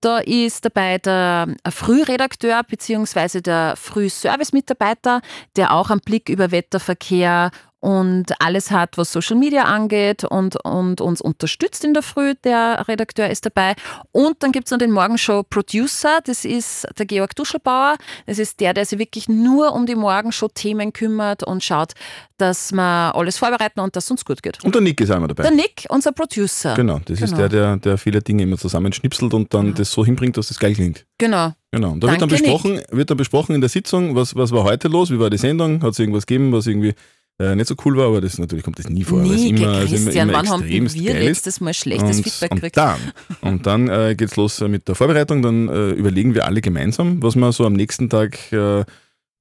Da 0.00 0.18
ist 0.18 0.64
dabei 0.64 0.98
der 0.98 1.54
Frühredakteur 1.70 2.64
bzw. 2.64 3.40
der 3.42 3.74
Frühservice-Mitarbeiter, 3.76 5.20
der 5.54 5.72
auch 5.72 5.90
einen 5.90 6.00
Blick 6.00 6.28
über 6.28 6.50
Wetter, 6.50 6.80
Verkehr 6.80 7.52
und 7.80 8.26
alles 8.40 8.70
hat, 8.70 8.98
was 8.98 9.12
Social 9.12 9.36
Media 9.36 9.64
angeht 9.64 10.24
und, 10.24 10.56
und 10.64 11.00
uns 11.00 11.20
unterstützt 11.20 11.84
in 11.84 11.94
der 11.94 12.02
Früh. 12.02 12.34
Der 12.44 12.86
Redakteur 12.88 13.30
ist 13.30 13.46
dabei. 13.46 13.74
Und 14.10 14.42
dann 14.42 14.50
gibt 14.52 14.66
es 14.66 14.72
noch 14.72 14.78
den 14.78 14.90
Morgenshow-Producer, 14.90 16.20
das 16.24 16.44
ist 16.44 16.86
der 16.98 17.06
Georg 17.06 17.36
Duschelbauer. 17.36 17.96
Das 18.26 18.38
ist 18.38 18.60
der, 18.60 18.74
der 18.74 18.84
sich 18.84 18.98
wirklich 18.98 19.28
nur 19.28 19.72
um 19.74 19.86
die 19.86 19.94
Morgenshow-Themen 19.94 20.92
kümmert 20.92 21.44
und 21.44 21.62
schaut, 21.62 21.92
dass 22.36 22.72
wir 22.72 23.14
alles 23.14 23.38
vorbereiten 23.38 23.80
und 23.80 23.94
dass 23.94 24.04
es 24.04 24.10
uns 24.10 24.24
gut 24.24 24.42
geht. 24.42 24.62
Und 24.64 24.74
der 24.74 24.82
Nick 24.82 25.00
ist 25.00 25.10
einmal 25.10 25.28
dabei. 25.28 25.44
Der 25.44 25.52
Nick, 25.52 25.86
unser 25.88 26.12
Producer. 26.12 26.74
Genau, 26.74 27.00
das 27.04 27.20
ist 27.20 27.30
Genau. 27.30 27.36
der, 27.36 27.48
der, 27.48 27.76
der 27.76 27.98
viele 27.98 28.22
Dinge 28.22 28.42
immer 28.44 28.58
zusammenschnipselt 28.58 29.34
und 29.34 29.52
dann 29.54 29.74
das 29.74 29.92
so 29.92 30.04
hinbringt, 30.04 30.36
dass 30.36 30.50
es 30.50 30.58
geil 30.58 30.74
klingt. 30.74 31.04
Genau. 31.18 31.52
Genau. 31.70 31.90
Und 31.90 32.02
da 32.02 32.08
wird 32.08 32.22
dann, 32.22 32.28
Danke, 32.28 32.42
besprochen, 32.44 32.80
wird 32.90 33.10
dann 33.10 33.16
besprochen 33.16 33.54
in 33.54 33.60
der 33.60 33.68
Sitzung, 33.68 34.14
was, 34.14 34.34
was 34.34 34.52
war 34.52 34.64
heute 34.64 34.88
los, 34.88 35.10
wie 35.10 35.18
war 35.18 35.30
die 35.30 35.36
Sendung, 35.36 35.82
hat 35.82 35.92
es 35.92 35.98
irgendwas 35.98 36.26
gegeben, 36.26 36.52
was 36.52 36.66
irgendwie 36.66 36.94
äh, 37.40 37.54
nicht 37.54 37.68
so 37.68 37.74
cool 37.84 37.96
war, 37.96 38.06
aber 38.06 38.20
das 38.20 38.38
natürlich 38.38 38.64
kommt 38.64 38.78
das 38.78 38.88
nie 38.88 39.04
vor, 39.04 39.20
Nie, 39.22 39.50
immer, 39.50 39.84
Christian, 39.86 40.28
immer, 40.28 40.38
wann 40.38 40.48
haben 40.48 40.64
wir 40.64 40.80
geil 40.80 40.90
ist. 40.90 41.24
letztes 41.24 41.60
Mal 41.60 41.72
schlechtes 41.74 42.16
und, 42.18 42.22
Feedback 42.24 42.50
und 42.50 42.56
gekriegt? 42.56 42.76
dann, 42.76 42.98
und 43.42 43.66
dann 43.66 43.88
äh, 43.88 44.14
geht 44.16 44.30
es 44.30 44.36
los 44.36 44.60
mit 44.60 44.88
der 44.88 44.94
Vorbereitung. 44.94 45.42
Dann 45.42 45.68
äh, 45.68 45.90
überlegen 45.90 46.34
wir 46.34 46.46
alle 46.46 46.60
gemeinsam, 46.60 47.22
was 47.22 47.36
wir 47.36 47.52
so 47.52 47.64
am 47.64 47.74
nächsten 47.74 48.08
Tag 48.10 48.36
äh, 48.52 48.80
äh, 48.80 48.84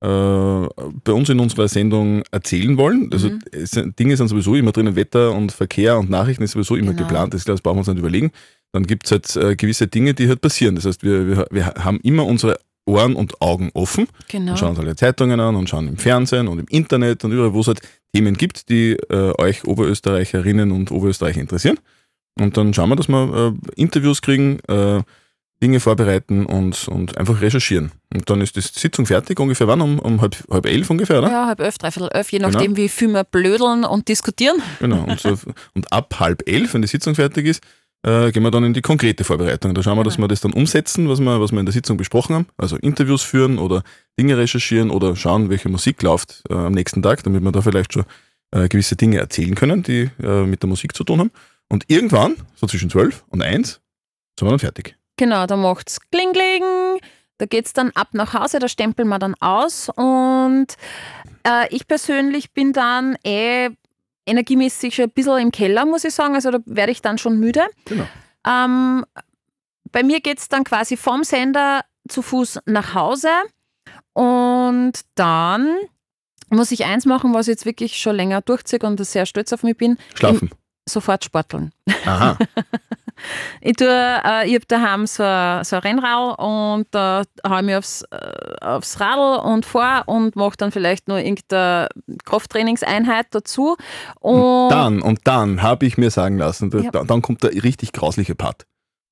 bei 0.01 1.11
uns 1.11 1.29
in 1.29 1.39
unserer 1.39 1.67
Sendung 1.67 2.21
erzählen 2.31 2.77
wollen. 2.77 3.09
Also 3.11 3.29
Mhm. 3.29 3.95
Dinge 3.97 4.15
sind 4.15 4.27
sowieso 4.27 4.53
immer 4.55 4.71
drinnen, 4.71 4.95
Wetter 4.95 5.31
und 5.33 5.51
Verkehr 5.51 5.97
und 5.97 6.09
Nachrichten 6.09 6.43
ist 6.43 6.51
sowieso 6.51 6.75
immer 6.75 6.91
Genau. 6.93 7.07
geplant. 7.07 7.33
Das, 7.33 7.45
das 7.45 7.61
brauchen 7.61 7.77
wir 7.77 7.79
uns 7.79 7.87
nicht 7.87 7.97
überlegen. 7.99 8.31
Dann 8.73 8.85
gibt 8.85 9.05
es 9.07 9.11
halt 9.11 9.35
äh, 9.37 9.55
gewisse 9.55 9.87
Dinge, 9.87 10.13
die 10.13 10.27
halt 10.27 10.41
passieren. 10.41 10.75
Das 10.75 10.85
heißt, 10.85 11.01
wir, 11.03 11.27
wir, 11.27 11.47
wir 11.49 11.65
haben 11.83 11.99
immer 12.03 12.25
unsere 12.25 12.59
Ohren 12.87 13.15
und 13.15 13.41
Augen 13.41 13.69
offen 13.73 14.07
Genau. 14.29 14.51
und 14.51 14.57
schauen 14.57 14.69
uns 14.71 14.79
alle 14.79 14.95
Zeitungen 14.95 15.39
an 15.39 15.55
und 15.55 15.69
schauen 15.69 15.87
im 15.87 15.97
Fernsehen 15.97 16.47
und 16.47 16.59
im 16.59 16.65
Internet 16.69 17.23
und 17.23 17.31
überall, 17.31 17.53
wo 17.53 17.59
es 17.61 17.67
halt 17.67 17.81
Themen 18.13 18.35
gibt, 18.35 18.69
die 18.69 18.93
äh, 19.09 19.33
euch 19.39 19.65
Oberösterreicherinnen 19.65 20.71
und 20.71 20.91
Oberösterreicher 20.91 21.41
interessieren. 21.41 21.79
Und 22.39 22.55
dann 22.57 22.73
schauen 22.73 22.89
wir, 22.89 22.95
dass 22.95 23.07
wir 23.07 23.53
äh, 23.75 23.81
Interviews 23.81 24.21
kriegen, 24.21 24.59
äh, 24.67 25.01
Dinge 25.61 25.79
vorbereiten 25.79 26.45
und, 26.45 26.87
und 26.87 27.17
einfach 27.17 27.41
recherchieren. 27.41 27.91
Und 28.13 28.29
dann 28.29 28.41
ist 28.41 28.55
die 28.55 28.61
Sitzung 28.61 29.07
fertig, 29.07 29.39
ungefähr 29.39 29.67
wann? 29.67 29.81
Um, 29.81 29.97
um 29.97 30.21
halb, 30.21 30.35
halb 30.51 30.67
elf 30.67 30.87
ungefähr, 30.91 31.17
oder? 31.17 31.31
Ja, 31.31 31.47
halb 31.47 31.59
elf, 31.59 31.79
dreiviertel 31.79 32.09
elf, 32.13 32.31
je 32.31 32.37
Genau. 32.37 32.51
nachdem, 32.51 32.77
wie 32.77 32.87
viel 32.89 33.07
wir 33.07 33.23
blödeln 33.23 33.83
und 33.83 34.07
diskutieren. 34.07 34.61
Genau. 34.79 35.03
Und, 35.03 35.19
so, 35.19 35.35
und 35.73 35.91
ab 35.91 36.19
halb 36.19 36.47
elf, 36.47 36.75
wenn 36.75 36.83
die 36.83 36.87
Sitzung 36.87 37.15
fertig 37.15 37.47
ist, 37.47 37.63
äh, 38.03 38.31
gehen 38.31 38.43
wir 38.43 38.51
dann 38.51 38.63
in 38.63 38.73
die 38.73 38.81
konkrete 38.81 39.23
Vorbereitung. 39.23 39.73
Da 39.73 39.83
schauen 39.83 39.97
wir, 39.97 40.03
dass 40.03 40.15
Genau. 40.15 40.25
wir 40.25 40.29
das 40.29 40.41
dann 40.41 40.53
umsetzen, 40.53 41.09
was 41.09 41.19
wir, 41.19 41.41
was 41.41 41.51
wir 41.51 41.59
in 41.59 41.65
der 41.65 41.73
Sitzung 41.73 41.97
besprochen 41.97 42.35
haben. 42.35 42.47
Also 42.57 42.77
Interviews 42.77 43.23
führen 43.23 43.57
oder 43.57 43.83
Dinge 44.19 44.37
recherchieren 44.37 44.89
oder 44.89 45.15
schauen, 45.15 45.49
welche 45.49 45.69
Musik 45.69 46.01
läuft 46.03 46.43
äh, 46.49 46.53
am 46.53 46.73
nächsten 46.73 47.01
Tag, 47.01 47.23
damit 47.23 47.43
wir 47.43 47.51
da 47.51 47.61
vielleicht 47.61 47.93
schon 47.93 48.05
äh, 48.51 48.67
gewisse 48.67 48.95
Dinge 48.95 49.17
erzählen 49.17 49.55
können, 49.55 49.83
die 49.83 50.09
äh, 50.21 50.43
mit 50.45 50.61
der 50.63 50.69
Musik 50.69 50.95
zu 50.95 51.03
tun 51.03 51.19
haben. 51.19 51.31
Und 51.69 51.85
irgendwann, 51.87 52.35
so 52.55 52.65
zwischen 52.67 52.89
zwölf 52.89 53.25
und 53.29 53.41
eins, 53.41 53.81
sind 54.39 54.47
wir 54.47 54.51
dann 54.51 54.59
fertig. 54.59 54.95
Genau, 55.17 55.45
da 55.47 55.57
macht's 55.57 55.99
Kling 56.11 56.31
Kling. 56.31 56.63
Da 57.39 57.45
geht's 57.45 57.73
dann 57.73 57.91
ab 57.91 58.09
nach 58.13 58.33
Hause, 58.33 58.59
da 58.59 58.67
stempeln 58.67 59.07
wir 59.09 59.19
dann 59.19 59.35
aus. 59.39 59.89
Und 59.95 60.67
äh, 61.43 61.67
ich 61.75 61.87
persönlich 61.87 62.51
bin 62.53 62.73
dann 62.73 63.15
eh 63.23 63.69
energiemäßig 64.27 64.95
schon 64.95 65.05
ein 65.05 65.11
bisschen 65.11 65.39
im 65.39 65.51
Keller, 65.51 65.85
muss 65.85 66.03
ich 66.03 66.13
sagen. 66.13 66.35
Also 66.35 66.51
da 66.51 66.59
werde 66.65 66.91
ich 66.91 67.01
dann 67.01 67.17
schon 67.17 67.39
müde. 67.39 67.63
Genau. 67.85 68.05
Ähm, 68.45 69.05
bei 69.91 70.03
mir 70.03 70.19
geht's 70.21 70.49
dann 70.49 70.63
quasi 70.63 70.97
vom 70.97 71.23
Sender 71.23 71.81
zu 72.07 72.21
Fuß 72.21 72.59
nach 72.65 72.93
Hause. 72.93 73.29
Und 74.13 74.93
dann 75.15 75.75
muss 76.49 76.71
ich 76.71 76.85
eins 76.85 77.05
machen, 77.05 77.33
was 77.33 77.47
ich 77.47 77.53
jetzt 77.53 77.65
wirklich 77.65 77.97
schon 77.97 78.15
länger 78.15 78.41
durchziehe 78.41 78.79
und 78.79 79.03
sehr 79.05 79.25
stolz 79.25 79.53
auf 79.53 79.63
mich 79.63 79.77
bin: 79.77 79.97
Schlafen. 80.15 80.51
Sofort 80.87 81.23
sporteln. 81.25 81.71
Aha. 82.05 82.37
Ich, 83.61 83.73
tue, 83.77 83.87
äh, 83.89 84.47
ich 84.47 84.53
habe 84.53 84.65
daheim 84.67 85.07
so, 85.07 85.23
ein- 85.23 85.63
so 85.63 85.77
ein 85.77 85.81
Rennrad 85.81 86.37
und 86.37 86.85
da 86.91 87.23
haue 87.47 87.59
ich 87.61 87.65
mich 87.65 87.75
aufs, 87.75 88.03
äh, 88.11 88.55
aufs 88.61 88.99
Radl 88.99 89.39
und 89.43 89.65
fahre 89.65 90.03
und 90.05 90.35
mache 90.35 90.55
dann 90.55 90.71
vielleicht 90.71 91.07
noch 91.07 91.17
irgendeine 91.17 91.89
Krafttrainingseinheit 92.25 93.25
dazu. 93.31 93.75
Und 94.19 94.69
Dann, 94.69 95.01
und 95.01 95.21
dann 95.23 95.63
habe 95.63 95.87
ich 95.87 95.97
mir 95.97 96.11
sagen 96.11 96.37
lassen, 96.37 96.69
da, 96.69 96.77
Ja. 96.77 96.91
da, 96.91 97.03
dann 97.05 97.23
kommt 97.23 97.41
der 97.41 97.51
richtig 97.63 97.91
grausliche 97.91 98.35
Part. 98.35 98.67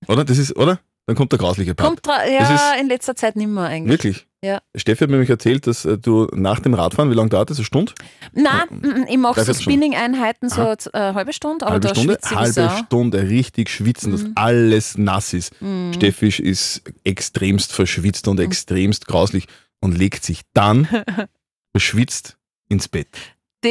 Oder? 0.07 0.23
Das 0.23 0.37
ist, 0.37 0.55
oder? 0.55 0.79
Dann 1.07 1.15
kommt 1.15 1.31
der 1.31 1.39
grausliche 1.39 1.75
Part. 1.75 2.01
kommt 2.03 2.07
ja 2.07 2.55
ist- 2.55 2.81
in 2.81 2.87
letzter 2.87 3.15
Zeit 3.15 3.35
nicht 3.35 3.47
mehr 3.47 3.65
eigentlich. 3.65 3.91
Wirklich? 3.91 4.27
Ja. 4.43 4.59
Steffi 4.75 5.01
hat 5.01 5.09
mir 5.09 5.15
nämlich 5.15 5.29
erzählt, 5.29 5.65
dass 5.67 5.85
äh, 5.85 5.97
du 5.97 6.27
nach 6.33 6.59
dem 6.59 6.73
Radfahren, 6.75 7.09
wie 7.09 7.15
lange 7.15 7.29
dauert 7.29 7.49
das? 7.49 7.57
Eine 7.57 7.65
Stunde? 7.65 7.93
Nein, 8.33 9.05
ich 9.09 9.17
mache 9.17 9.39
so 9.39 9.53
Stunde. 9.53 9.61
Spinning-Einheiten, 9.61 10.49
so 10.49 10.61
eine 10.61 10.77
äh, 10.93 11.13
halbe 11.13 11.33
Stunde, 11.33 11.65
aber 11.65 11.73
halbe 11.73 11.87
da 11.87 11.95
Stunde? 11.95 12.17
Halbe 12.23 12.51
Sau. 12.53 12.69
Stunde 12.77 13.21
richtig 13.29 13.69
schwitzen, 13.69 14.11
dass 14.11 14.23
Mhm. 14.23 14.31
alles 14.35 14.97
nass 14.97 15.33
ist. 15.33 15.59
Mhm. 15.61 15.93
Steffi 15.93 16.27
ist 16.27 16.81
extremst 17.03 17.71
verschwitzt 17.73 18.27
und 18.27 18.39
extremst 18.39 19.07
grauslich 19.07 19.45
und 19.81 19.97
legt 19.97 20.23
sich 20.23 20.41
dann 20.53 20.87
verschwitzt 21.71 22.37
ins 22.69 22.87
Bett. 22.87 23.07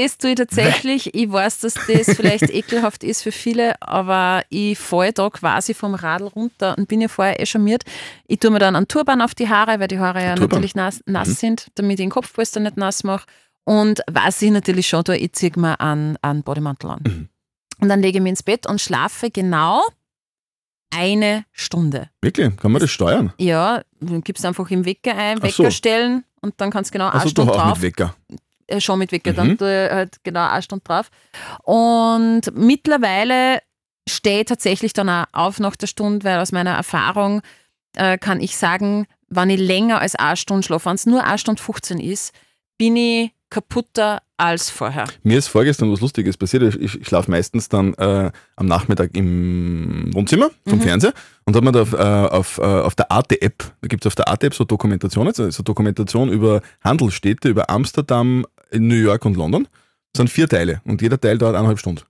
Das 0.02 0.18
tue 0.18 0.30
ich 0.30 0.36
tatsächlich. 0.36 1.14
Ich 1.14 1.30
weiß, 1.30 1.60
dass 1.60 1.74
das 1.74 2.16
vielleicht 2.16 2.50
ekelhaft 2.50 3.04
ist 3.04 3.22
für 3.22 3.30
viele, 3.32 3.80
aber 3.80 4.42
ich 4.48 4.76
falle 4.78 5.12
da 5.12 5.30
quasi 5.30 5.72
vom 5.74 5.94
Radl 5.94 6.26
runter 6.26 6.76
und 6.76 6.88
bin 6.88 7.00
ja 7.00 7.08
vorher 7.08 7.38
eh 7.38 7.46
charmiert. 7.46 7.84
Ich 8.26 8.40
tue 8.40 8.50
mir 8.50 8.58
dann 8.58 8.74
einen 8.76 8.88
Turban 8.88 9.20
auf 9.22 9.34
die 9.34 9.48
Haare, 9.48 9.78
weil 9.78 9.88
die 9.88 9.98
Haare 9.98 10.20
ja 10.22 10.34
Turban? 10.34 10.48
natürlich 10.48 10.74
nass, 10.74 11.00
nass 11.06 11.28
Mhm. 11.28 11.32
sind, 11.34 11.66
damit 11.76 11.92
ich 12.00 12.04
den 12.04 12.10
Kopfpolster 12.10 12.60
nicht 12.60 12.76
nass 12.76 13.04
mache. 13.04 13.26
Und 13.64 14.02
was 14.10 14.42
ich 14.42 14.50
natürlich 14.50 14.88
schon 14.88 15.04
tue, 15.04 15.16
ich 15.16 15.32
ziehe 15.32 15.52
mir 15.56 15.80
einen, 15.80 16.16
einen 16.22 16.42
Bodymantel 16.42 16.90
an. 16.90 17.00
Mhm. 17.06 17.28
Und 17.80 17.88
dann 17.88 18.02
lege 18.02 18.18
ich 18.18 18.22
mich 18.22 18.30
ins 18.30 18.42
Bett 18.42 18.66
und 18.66 18.80
schlafe 18.80 19.30
genau 19.30 19.82
eine 20.94 21.44
Stunde. 21.52 22.08
Wirklich? 22.22 22.56
Kann 22.56 22.72
man 22.72 22.80
das 22.80 22.90
steuern? 22.90 23.32
Ja, 23.38 23.82
dann 24.00 24.22
gibst 24.22 24.44
du 24.44 24.48
einfach 24.48 24.70
im 24.70 24.84
Wecker 24.84 25.16
ein, 25.16 25.38
Ach 25.42 25.48
so. 25.50 25.62
Wecker 25.64 25.70
stellen 25.72 26.24
und 26.40 26.54
dann 26.58 26.70
kannst 26.70 26.90
du 26.90 26.92
genau 26.92 27.06
eine 27.06 27.14
Also 27.14 27.28
Stunde 27.30 27.52
doch 27.52 27.58
auch 27.60 27.64
drauf. 27.68 27.78
mit 27.78 27.82
Wecker. 27.82 28.14
Äh, 28.66 28.80
schon 28.80 28.98
mit 28.98 29.12
Wecker, 29.12 29.32
Mhm. 29.32 29.36
dann 29.36 29.58
tue 29.58 29.86
ich 29.86 29.92
halt 29.92 30.16
genau 30.24 30.48
eine 30.48 30.62
Stunde 30.62 30.84
drauf. 30.84 31.10
Und 31.62 32.42
mittlerweile 32.54 33.60
stehe 34.08 34.40
ich 34.40 34.46
tatsächlich 34.46 34.92
dann 34.92 35.08
auch 35.08 35.24
auf 35.32 35.60
nach 35.60 35.76
der 35.76 35.86
Stunde, 35.86 36.24
weil 36.24 36.38
aus 36.38 36.52
meiner 36.52 36.72
Erfahrung 36.72 37.40
äh, 37.96 38.18
kann 38.18 38.40
ich 38.40 38.56
sagen, 38.56 39.06
wenn 39.28 39.50
ich 39.50 39.60
länger 39.60 40.00
als 40.00 40.14
eine 40.16 40.36
Stunde 40.36 40.62
schlafe, 40.64 40.86
wenn 40.86 40.94
es 40.96 41.06
nur 41.06 41.24
eine 41.24 41.38
Stunde 41.38 41.62
15 41.62 41.98
ist, 41.98 42.32
bin 42.76 42.96
ich 42.96 43.30
kaputter 43.50 44.20
als 44.36 44.68
vorher. 44.68 45.04
Mir 45.22 45.38
ist 45.38 45.46
vorgestern 45.46 45.92
was 45.92 46.00
Lustiges 46.00 46.36
passiert. 46.36 46.74
Ich, 46.74 46.96
ich 47.00 47.06
schlafe 47.06 47.30
meistens 47.30 47.68
dann 47.68 47.94
äh, 47.94 48.32
am 48.56 48.66
Nachmittag 48.66 49.10
im 49.16 50.10
Wohnzimmer 50.12 50.50
vom 50.66 50.78
Mhm. 50.80 50.82
Fernseher 50.82 51.12
und 51.44 51.54
hat 51.54 51.62
man 51.62 51.72
da 51.72 51.82
auf, 51.82 51.92
äh, 51.92 51.96
auf, 51.96 52.58
äh, 52.58 52.62
auf 52.62 52.96
der 52.96 53.12
Arte-App, 53.12 53.72
da 53.80 53.86
gibt 53.88 54.04
es 54.04 54.08
auf 54.08 54.16
der 54.16 54.26
Arte-App 54.26 54.54
so 54.54 54.64
Dokumentationen, 54.64 55.32
so 55.34 55.48
so 55.50 55.62
Dokumentation 55.62 56.30
über 56.30 56.62
Handelsstädte, 56.82 57.48
über 57.48 57.70
Amsterdam, 57.70 58.44
New 58.80 58.94
York 58.94 59.24
und 59.24 59.36
London. 59.36 59.66
Das 60.12 60.18
sind 60.20 60.28
vier 60.30 60.48
Teile 60.48 60.80
und 60.84 61.02
jeder 61.02 61.20
Teil 61.20 61.38
dauert 61.38 61.54
eineinhalb 61.56 61.78
Stunden. 61.78 62.02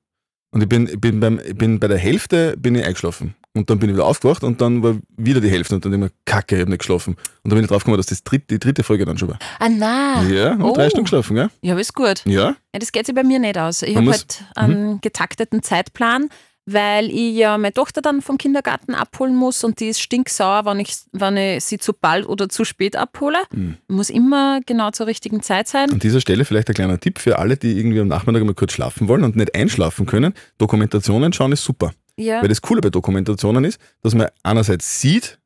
Und 0.50 0.62
ich 0.62 0.68
bin, 0.68 0.86
ich 0.86 1.00
bin, 1.00 1.18
beim, 1.20 1.40
ich 1.44 1.56
bin 1.56 1.80
bei 1.80 1.88
der 1.88 1.98
Hälfte 1.98 2.56
bin 2.56 2.74
ich 2.76 2.84
eingeschlafen. 2.84 3.34
Und 3.56 3.70
dann 3.70 3.78
bin 3.78 3.88
ich 3.88 3.94
wieder 3.96 4.04
aufgewacht 4.04 4.42
und 4.44 4.60
dann 4.60 4.82
war 4.82 4.96
wieder 5.16 5.40
die 5.40 5.48
Hälfte 5.50 5.76
und 5.76 5.84
dann 5.84 5.92
immer 5.92 6.08
Kacke, 6.24 6.56
ich 6.56 6.60
habe 6.60 6.70
nicht 6.70 6.80
geschlafen. 6.80 7.14
Und 7.14 7.50
dann 7.50 7.56
bin 7.56 7.62
ich 7.64 7.68
draufgekommen, 7.68 7.96
dass 7.98 8.06
das 8.06 8.22
dritte, 8.24 8.46
die 8.50 8.58
dritte 8.58 8.82
Folge 8.82 9.04
dann 9.04 9.16
schon 9.16 9.28
war. 9.28 9.38
Ah, 9.60 9.68
nein. 9.68 10.32
Ja, 10.32 10.50
habe 10.58 10.64
Oh. 10.64 10.74
drei 10.74 10.88
Stunden 10.90 11.04
geschlafen, 11.04 11.36
ja? 11.36 11.48
Ja, 11.62 11.76
ist 11.78 11.94
gut. 11.94 12.22
Ja, 12.24 12.56
Ja, 12.72 12.78
das 12.80 12.90
geht 12.92 13.06
sich 13.06 13.14
bei 13.14 13.22
mir 13.22 13.38
nicht 13.38 13.56
aus. 13.58 13.82
Ich 13.82 13.94
habe 13.96 14.06
Mhm. 14.06 14.10
halt 14.10 14.44
einen 14.56 15.00
getakteten 15.00 15.62
Zeitplan, 15.62 16.28
weil 16.66 17.10
ich 17.10 17.36
ja 17.36 17.58
meine 17.58 17.72
Tochter 17.72 18.00
dann 18.00 18.22
vom 18.22 18.38
Kindergarten 18.38 18.94
abholen 18.94 19.34
muss 19.34 19.64
und 19.64 19.80
die 19.80 19.88
ist 19.88 20.00
stinksauer, 20.00 20.64
wenn 20.64 20.80
ich, 20.80 20.96
wenn 21.12 21.36
ich 21.36 21.64
sie 21.64 21.78
zu 21.78 21.92
bald 21.92 22.26
oder 22.26 22.48
zu 22.48 22.64
spät 22.64 22.96
abhole. 22.96 23.38
Mhm. 23.52 23.76
Muss 23.88 24.10
immer 24.10 24.60
genau 24.64 24.90
zur 24.90 25.06
richtigen 25.06 25.42
Zeit 25.42 25.68
sein. 25.68 25.90
An 25.90 25.98
dieser 25.98 26.20
Stelle 26.20 26.44
vielleicht 26.44 26.68
ein 26.68 26.74
kleiner 26.74 26.98
Tipp 26.98 27.18
für 27.18 27.38
alle, 27.38 27.56
die 27.56 27.78
irgendwie 27.78 28.00
am 28.00 28.08
Nachmittag 28.08 28.44
mal 28.44 28.54
kurz 28.54 28.72
schlafen 28.72 29.08
wollen 29.08 29.24
und 29.24 29.36
nicht 29.36 29.54
einschlafen 29.54 30.06
können. 30.06 30.34
Dokumentationen 30.58 31.32
schauen 31.32 31.52
ist 31.52 31.64
super. 31.64 31.92
Ja. 32.16 32.40
Weil 32.40 32.48
das 32.48 32.62
Coole 32.62 32.80
bei 32.80 32.90
Dokumentationen 32.90 33.64
ist, 33.64 33.78
dass 34.02 34.14
man 34.14 34.28
einerseits 34.42 35.00
sieht, 35.00 35.38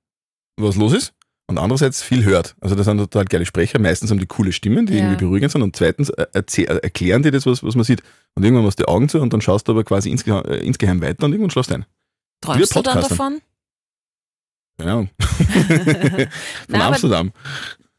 was 0.56 0.76
los 0.76 0.92
ist 0.92 1.14
und 1.48 1.58
andererseits 1.58 2.02
viel 2.02 2.24
hört. 2.24 2.54
Also 2.60 2.74
das 2.76 2.84
sind 2.86 2.98
total 2.98 3.24
geile 3.24 3.44
Sprecher. 3.46 3.78
Meistens 3.80 4.10
haben 4.10 4.18
die 4.20 4.26
coole 4.26 4.52
Stimmen, 4.52 4.86
die 4.86 4.94
Ja. 4.94 5.00
irgendwie 5.00 5.24
beruhigend 5.24 5.50
sind 5.50 5.62
und 5.62 5.74
zweitens 5.74 6.10
äh, 6.10 6.26
äh, 6.34 6.62
erklären 6.82 7.22
die 7.24 7.30
das, 7.32 7.46
was, 7.46 7.62
was 7.64 7.74
man 7.74 7.84
sieht. 7.84 8.02
Und 8.34 8.44
irgendwann 8.44 8.64
machst 8.64 8.78
du 8.78 8.84
die 8.84 8.88
Augen 8.88 9.08
zu 9.08 9.20
und 9.20 9.32
dann 9.32 9.40
schaust 9.40 9.66
du 9.66 9.72
aber 9.72 9.82
quasi 9.82 10.10
insgeheim, 10.10 10.44
äh, 10.44 10.58
insgeheim 10.58 11.00
weiter 11.00 11.24
und 11.26 11.32
irgendwann 11.32 11.50
schlafst 11.50 11.70
du 11.70 11.74
ein. 11.76 11.86
Träumst 12.40 12.76
du 12.76 12.82
dann 12.82 13.00
davon? 13.00 13.40
Keine 14.78 14.92
Ahnung. 14.92 15.10
Von 15.18 16.74
aber- 16.74 16.84
Amsterdam. 16.84 17.32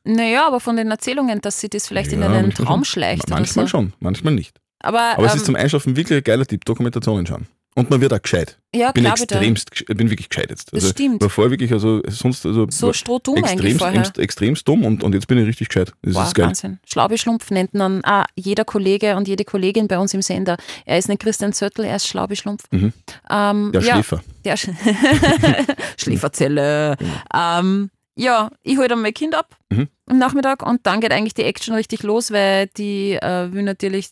Naja, 0.06 0.48
aber 0.48 0.60
von 0.62 0.78
den 0.78 0.90
Erzählungen, 0.90 1.42
dass 1.42 1.60
sie 1.60 1.70
das 1.70 1.88
vielleicht 1.88 2.14
in 2.14 2.22
Ja, 2.22 2.28
einen 2.28 2.44
manchmal 2.48 2.66
Traum 2.68 2.84
schon. 2.86 2.86
schleicht. 2.86 3.30
Manchmal 3.30 3.66
so. 3.66 3.70
schon, 3.70 3.94
manchmal 4.00 4.34
nicht. 4.34 4.60
Aber, 4.80 5.02
Aber 5.18 5.26
es 5.26 5.34
ähm, 5.34 5.38
ist 5.38 5.46
zum 5.46 5.56
Einschlafen 5.56 5.98
wirklich 5.98 6.18
ein 6.20 6.24
geiler 6.24 6.46
Tipp, 6.46 6.64
Dokumentationen 6.64 7.28
schauen. 7.28 7.48
Und 7.76 7.90
man 7.92 8.02
wird 8.02 8.12
auch 8.14 8.22
gescheit. 8.22 8.58
ja, 8.76 8.92
bin 8.92 9.06
ich 9.06 9.12
extremst, 9.12 9.72
gesch- 9.72 9.94
bin 9.96 10.10
wirklich 10.10 10.28
gescheit 10.28 10.50
jetzt. 10.50 10.74
Das 10.74 10.84
Also, 10.84 10.90
stimmt. 10.90 11.22
war 11.22 11.30
vorher 11.30 11.52
wirklich, 11.52 11.72
also 11.72 12.02
sonst, 12.10 12.46
also 12.46 12.68
So 12.70 12.92
strohdumm 12.94 13.36
eigentlich 13.36 13.74
extremst, 13.74 13.82
extremst, 13.86 14.18
extremst 14.20 14.68
dumm 14.68 14.84
und, 14.84 15.04
und 15.04 15.14
jetzt 15.14 15.28
bin 15.28 15.38
ich 15.38 15.46
richtig 15.48 15.70
gescheit. 15.70 15.94
Das 16.02 16.16
Wow, 16.16 16.24
ist 16.28 16.36
geil. 16.36 16.48
Wahnsinn. 16.48 16.80
Schlaubi-Schlumpf 16.86 17.52
nennt 17.52 17.74
man 17.76 18.02
ah, 18.04 18.26
jeder 18.36 18.66
Kollege 18.66 19.16
und 19.16 19.28
jede 19.28 19.46
Kollegin 19.46 19.88
bei 19.88 19.98
uns 20.00 20.14
im 20.14 20.22
Sender. 20.22 20.58
Er 20.86 20.98
ist 20.98 21.08
nicht 21.10 21.22
Christian 21.22 21.54
Zöttl, 21.54 21.84
er 21.86 21.96
ist 21.96 22.08
Schlaubi-Schlumpf. 22.08 22.64
Mhm. 22.72 22.92
Ähm, 23.30 23.72
Der 23.72 23.82
ja, 23.82 23.94
Schläfer. 23.94 24.24
Der 24.44 24.58
Sch 24.58 24.70
Schläferzelle. 25.98 26.98
Ähm, 27.34 27.90
ja, 28.16 28.50
ich 28.64 28.78
hole 28.78 28.88
dann 28.88 29.02
mein 29.02 29.14
Kind 29.14 29.36
ab 29.36 29.56
Mhm. 29.72 29.88
am 30.08 30.18
Nachmittag 30.18 30.66
und 30.66 30.86
dann 30.88 31.00
geht 31.00 31.12
eigentlich 31.12 31.36
die 31.36 31.44
Action 31.44 31.76
richtig 31.76 32.02
los, 32.04 32.32
weil 32.32 32.68
die 32.76 33.14
äh, 33.14 33.54
will 33.54 33.62
natürlich 33.64 34.10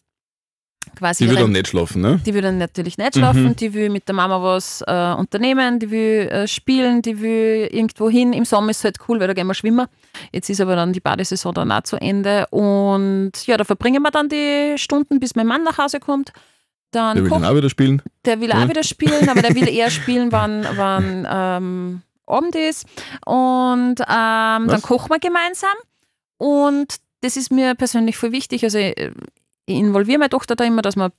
quasi 0.96 1.24
Die 1.24 1.30
will 1.30 1.36
ihre- 1.38 1.44
dann 1.46 1.52
nicht 1.54 1.68
schlafen, 1.68 2.02
ne? 2.02 2.20
die 2.26 2.34
will 2.34 2.42
dann 2.42 2.58
natürlich 2.58 2.98
nicht 2.98 3.16
schlafen, 3.16 3.44
Mhm. 3.46 3.56
die 3.56 3.74
will 3.74 3.90
mit 3.90 4.08
der 4.08 4.16
Mama 4.16 4.42
was 4.42 4.82
äh, 4.88 5.14
unternehmen, 5.14 5.80
die 5.80 5.90
will 5.92 6.28
äh, 6.30 6.48
spielen, 6.48 7.02
die 7.02 7.20
will 7.22 7.68
irgendwo 7.72 8.10
hin. 8.10 8.34
Im 8.34 8.46
Sommer 8.46 8.70
ist 8.72 8.78
es 8.80 8.84
halt 8.86 8.98
cool, 9.08 9.20
weil 9.20 9.28
da 9.28 9.34
gehen 9.34 9.48
wir 9.48 9.54
schwimmen. 9.54 9.88
Jetzt 10.32 10.50
ist 10.50 10.62
aber 10.62 10.76
dann 10.76 10.94
die 10.94 11.00
Badesaison 11.00 11.54
dann 11.54 11.72
auch 11.72 11.82
zu 11.84 11.98
Ende. 11.98 12.46
Und 12.52 13.32
ja, 13.46 13.58
da 13.58 13.64
verbringen 13.64 14.02
wir 14.04 14.12
dann 14.12 14.30
die 14.30 14.76
Stunden, 14.78 15.20
bis 15.20 15.36
mein 15.36 15.48
Mann 15.48 15.64
nach 15.64 15.78
Hause 15.78 16.00
kommt. 16.00 16.32
Dann 16.92 17.16
Der 17.16 17.24
will 17.26 17.30
kocht 17.32 17.44
dann 17.44 17.52
auch 17.52 17.56
wieder 17.58 17.70
spielen. 17.70 18.02
der 18.26 18.40
will 18.40 18.50
Ja. 18.50 18.64
auch 18.64 18.70
wieder 18.70 18.84
spielen, 18.84 19.28
aber 19.30 19.42
der 19.42 19.54
will 19.56 19.68
eher 19.70 19.90
spielen, 19.92 20.32
wann, 20.32 20.66
wann 20.76 21.28
ähm, 21.30 22.02
Abend 22.26 22.56
ist. 22.56 22.86
Und 23.26 23.96
ähm, 24.02 24.68
dann 24.68 24.82
kochen 24.82 25.10
wir 25.12 25.20
gemeinsam. 25.20 25.76
Und 26.38 26.96
das 27.22 27.36
ist 27.36 27.52
mir 27.52 27.74
persönlich 27.76 28.16
voll 28.16 28.32
wichtig. 28.32 28.64
Also 28.64 28.78
ich, 29.68 29.78
involviere 29.78 30.18
meine 30.20 30.30
Tochter 30.30 30.56
da 30.56 30.64
immer, 30.64 30.82
dass 30.82 30.96
wir, 30.96 31.12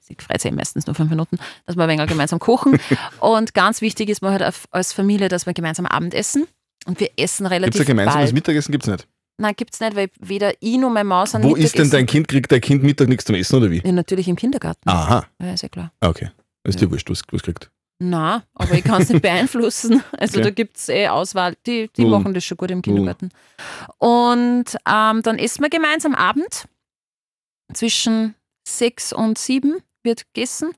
sie 0.00 0.16
freut 0.18 0.40
sich 0.40 0.50
meistens 0.52 0.86
nur 0.86 0.94
fünf 0.96 1.10
Minuten, 1.10 1.38
dass 1.66 1.76
wir 1.76 1.84
ein 1.84 1.88
wenig 1.88 2.08
gemeinsam 2.08 2.38
kochen. 2.40 2.80
Und 3.20 3.54
ganz 3.54 3.80
wichtig 3.80 4.08
ist 4.08 4.22
mir 4.22 4.30
halt 4.32 4.42
als 4.72 4.92
Familie, 4.92 5.28
dass 5.28 5.46
wir 5.46 5.52
gemeinsam 5.54 5.86
Abendessen. 5.86 6.46
Und 6.86 6.98
wir 6.98 7.10
essen 7.16 7.44
Gibt 7.44 7.52
relativ 7.52 7.74
es 7.74 7.80
ein 7.82 7.86
gemeinsames 7.86 8.24
bald. 8.24 8.32
Mittagessen? 8.34 8.72
Gibt's 8.72 8.88
nicht. 8.88 9.06
Nein, 9.38 9.54
gibt 9.56 9.72
es 9.74 9.80
nicht, 9.80 9.96
weil 9.96 10.08
weder 10.18 10.52
ich 10.60 10.76
noch 10.78 10.90
meine 10.90 11.04
Maus 11.08 11.34
an 11.34 11.42
Wo 11.42 11.54
ist 11.54 11.78
denn 11.78 11.88
dein 11.90 12.04
Kind? 12.06 12.28
Kriegt 12.28 12.50
dein 12.52 12.60
Kind 12.60 12.82
Mittag 12.82 13.08
nichts 13.08 13.24
zum 13.24 13.34
Essen 13.36 13.56
oder 13.56 13.70
wie? 13.70 13.80
Ja, 13.84 13.92
natürlich 13.92 14.28
im 14.28 14.36
Kindergarten. 14.36 14.86
Aha, 14.88 15.24
Ja, 15.40 15.52
ist 15.54 15.62
ja 15.62 15.68
klar. 15.70 15.92
okay. 16.02 16.30
Ist 16.64 16.80
dir 16.80 16.90
wurscht, 16.90 17.08
was 17.08 17.22
was 17.30 17.42
kriegt. 17.42 17.70
Na, 18.02 18.42
aber 18.54 18.72
ich 18.74 18.84
kann 18.84 19.00
es 19.02 19.08
nicht 19.10 19.22
beeinflussen. 19.22 20.02
Also 20.18 20.38
Okay. 20.38 20.42
da 20.44 20.50
gibt 20.50 20.76
es 20.76 20.88
eh 20.90 21.08
Auswahl. 21.08 21.54
Die, 21.66 21.88
die 21.96 22.04
machen 22.06 22.34
das 22.34 22.44
schon 22.44 22.56
gut 22.58 22.70
im 22.70 22.82
Kindergarten. 22.82 23.30
Und 23.98 24.76
ähm, 24.88 25.22
dann 25.22 25.38
essen 25.38 25.62
wir 25.62 25.70
gemeinsam 25.70 26.14
Abend. 26.14 26.64
Zwischen 27.74 28.34
sechs 28.66 29.12
und 29.12 29.38
sieben 29.38 29.76
wird 30.02 30.24
gegessen. 30.32 30.72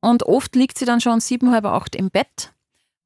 Und 0.00 0.24
oft 0.24 0.54
liegt 0.54 0.78
sie 0.78 0.84
dann 0.84 1.00
schon 1.00 1.20
sieben, 1.20 1.52
halb 1.52 1.64
acht 1.64 1.96
im 1.96 2.10
Bett. 2.10 2.52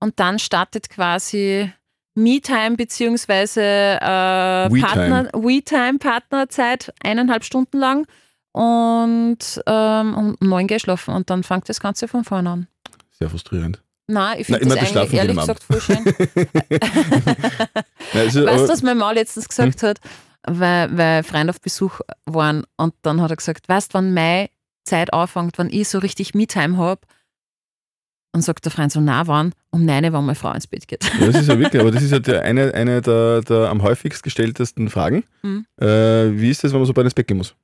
Und 0.01 0.21
dann 0.21 0.39
startet 0.39 0.91
quasi 0.91 1.73
Me-Time 2.15 2.77
beziehungsweise 2.77 3.63
äh, 3.63 4.71
We-Time. 4.71 4.81
Partner, 4.81 5.31
We-Time, 5.33 5.99
Partnerzeit, 5.99 6.93
eineinhalb 7.03 7.45
Stunden 7.45 7.79
lang. 7.79 8.07
Und 8.53 9.63
ähm, 9.67 10.15
um 10.15 10.37
neun 10.41 10.67
gehe 10.67 10.77
ich 10.77 10.83
schlafen 10.83 11.15
und 11.15 11.31
dann 11.31 11.43
fängt 11.43 11.69
das 11.69 11.81
Ganze 11.81 12.07
von 12.07 12.25
vorne 12.25 12.51
an. 12.51 12.67
Sehr 13.19 13.31
frustrierend. 13.31 13.83
Nein, 14.09 14.41
ich 14.41 14.47
finde 14.47 14.67
das 14.67 14.95
eigentlich 14.95 15.15
ehrlich 15.15 15.37
gesagt 15.37 15.63
voll 15.63 15.81
schön. 15.81 16.05
Nein, 16.05 16.15
ist, 18.27 18.35
weißt 18.35 18.65
du, 18.65 18.69
was 18.69 18.83
meine 18.83 18.99
Mama 18.99 19.13
letztens 19.13 19.49
gesagt 19.49 19.83
hat? 19.83 20.01
Weil, 20.45 20.97
weil 20.97 21.23
Freunde 21.23 21.51
auf 21.51 21.61
Besuch 21.61 22.01
waren 22.27 22.65
und 22.77 22.95
dann 23.03 23.21
hat 23.21 23.31
er 23.31 23.37
gesagt, 23.37 23.69
weißt 23.69 23.93
du, 23.93 23.99
wann 23.99 24.15
meine 24.15 24.49
Zeit 24.85 25.13
anfängt, 25.13 25.59
wenn 25.59 25.71
ich 25.71 25.89
so 25.89 25.99
richtig 25.99 26.35
Me-Time 26.35 26.77
habe? 26.77 27.01
Und 28.35 28.41
sagt 28.41 28.65
der 28.65 28.73
Freund 28.73 28.91
so, 28.91 29.01
na 29.01 29.27
wann? 29.27 29.53
Um 29.71 29.85
neun, 29.85 30.05
wenn 30.05 30.13
meine 30.13 30.35
Frau 30.35 30.53
ins 30.53 30.67
Bett 30.67 30.89
geht. 30.89 31.05
Ja, 31.21 31.27
das 31.27 31.43
ist 31.43 31.49
ja 31.49 31.59
wirklich, 31.59 31.81
aber 31.81 31.91
das 31.91 32.03
ist 32.03 32.13
ja 32.13 32.19
der, 32.19 32.43
eine, 32.45 32.73
eine 32.75 33.03
der, 33.03 33.43
der 33.43 33.69
am 33.69 33.83
häufigst 33.83 34.23
gestelltesten 34.23 34.89
Fragen. 34.89 35.25
Mhm. 35.43 35.67
Äh, 35.79 36.41
wie 36.41 36.51
ist 36.51 36.65
das, 36.65 36.73
wenn 36.73 36.81
man 36.81 36.87
so 36.87 36.95
bei 36.95 37.03
ins 37.03 37.15
Bett 37.15 37.27
gehen 37.27 37.37
muss? 37.37 37.55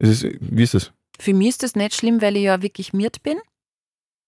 Ist, 0.00 0.24
wie 0.40 0.62
ist 0.62 0.74
das? 0.74 0.92
Für 1.20 1.32
mich 1.32 1.50
ist 1.50 1.62
das 1.62 1.76
nicht 1.76 1.94
schlimm, 1.94 2.20
weil 2.20 2.36
ich 2.36 2.42
ja 2.42 2.62
wirklich 2.62 2.92
miert 2.92 3.22
bin. 3.22 3.38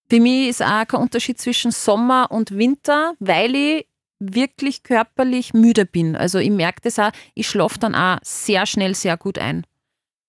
Für 0.08 0.20
mich 0.20 0.48
ist 0.48 0.62
auch 0.62 0.86
kein 0.86 1.00
Unterschied 1.00 1.40
zwischen 1.40 1.72
Sommer 1.72 2.30
und 2.30 2.56
Winter, 2.56 3.14
weil 3.18 3.54
ich 3.54 3.86
wirklich 4.20 4.82
körperlich 4.82 5.54
müde 5.54 5.86
bin. 5.86 6.16
Also 6.16 6.38
ich 6.38 6.50
merke 6.50 6.80
das 6.82 6.98
auch, 6.98 7.10
ich 7.34 7.48
schlafe 7.48 7.78
dann 7.78 7.94
auch 7.94 8.18
sehr 8.22 8.66
schnell, 8.66 8.94
sehr 8.94 9.16
gut 9.16 9.38
ein. 9.38 9.66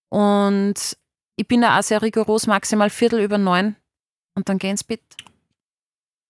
Und 0.10 0.98
ich 1.36 1.48
bin 1.48 1.62
da 1.62 1.78
auch 1.80 1.84
sehr 1.84 2.02
rigoros, 2.02 2.48
maximal 2.48 2.90
Viertel 2.90 3.20
über 3.22 3.38
neun 3.38 3.76
und 4.36 4.50
dann 4.50 4.58
gehe 4.58 4.70
ich 4.70 4.74
ins 4.74 4.84
Bett. 4.84 5.02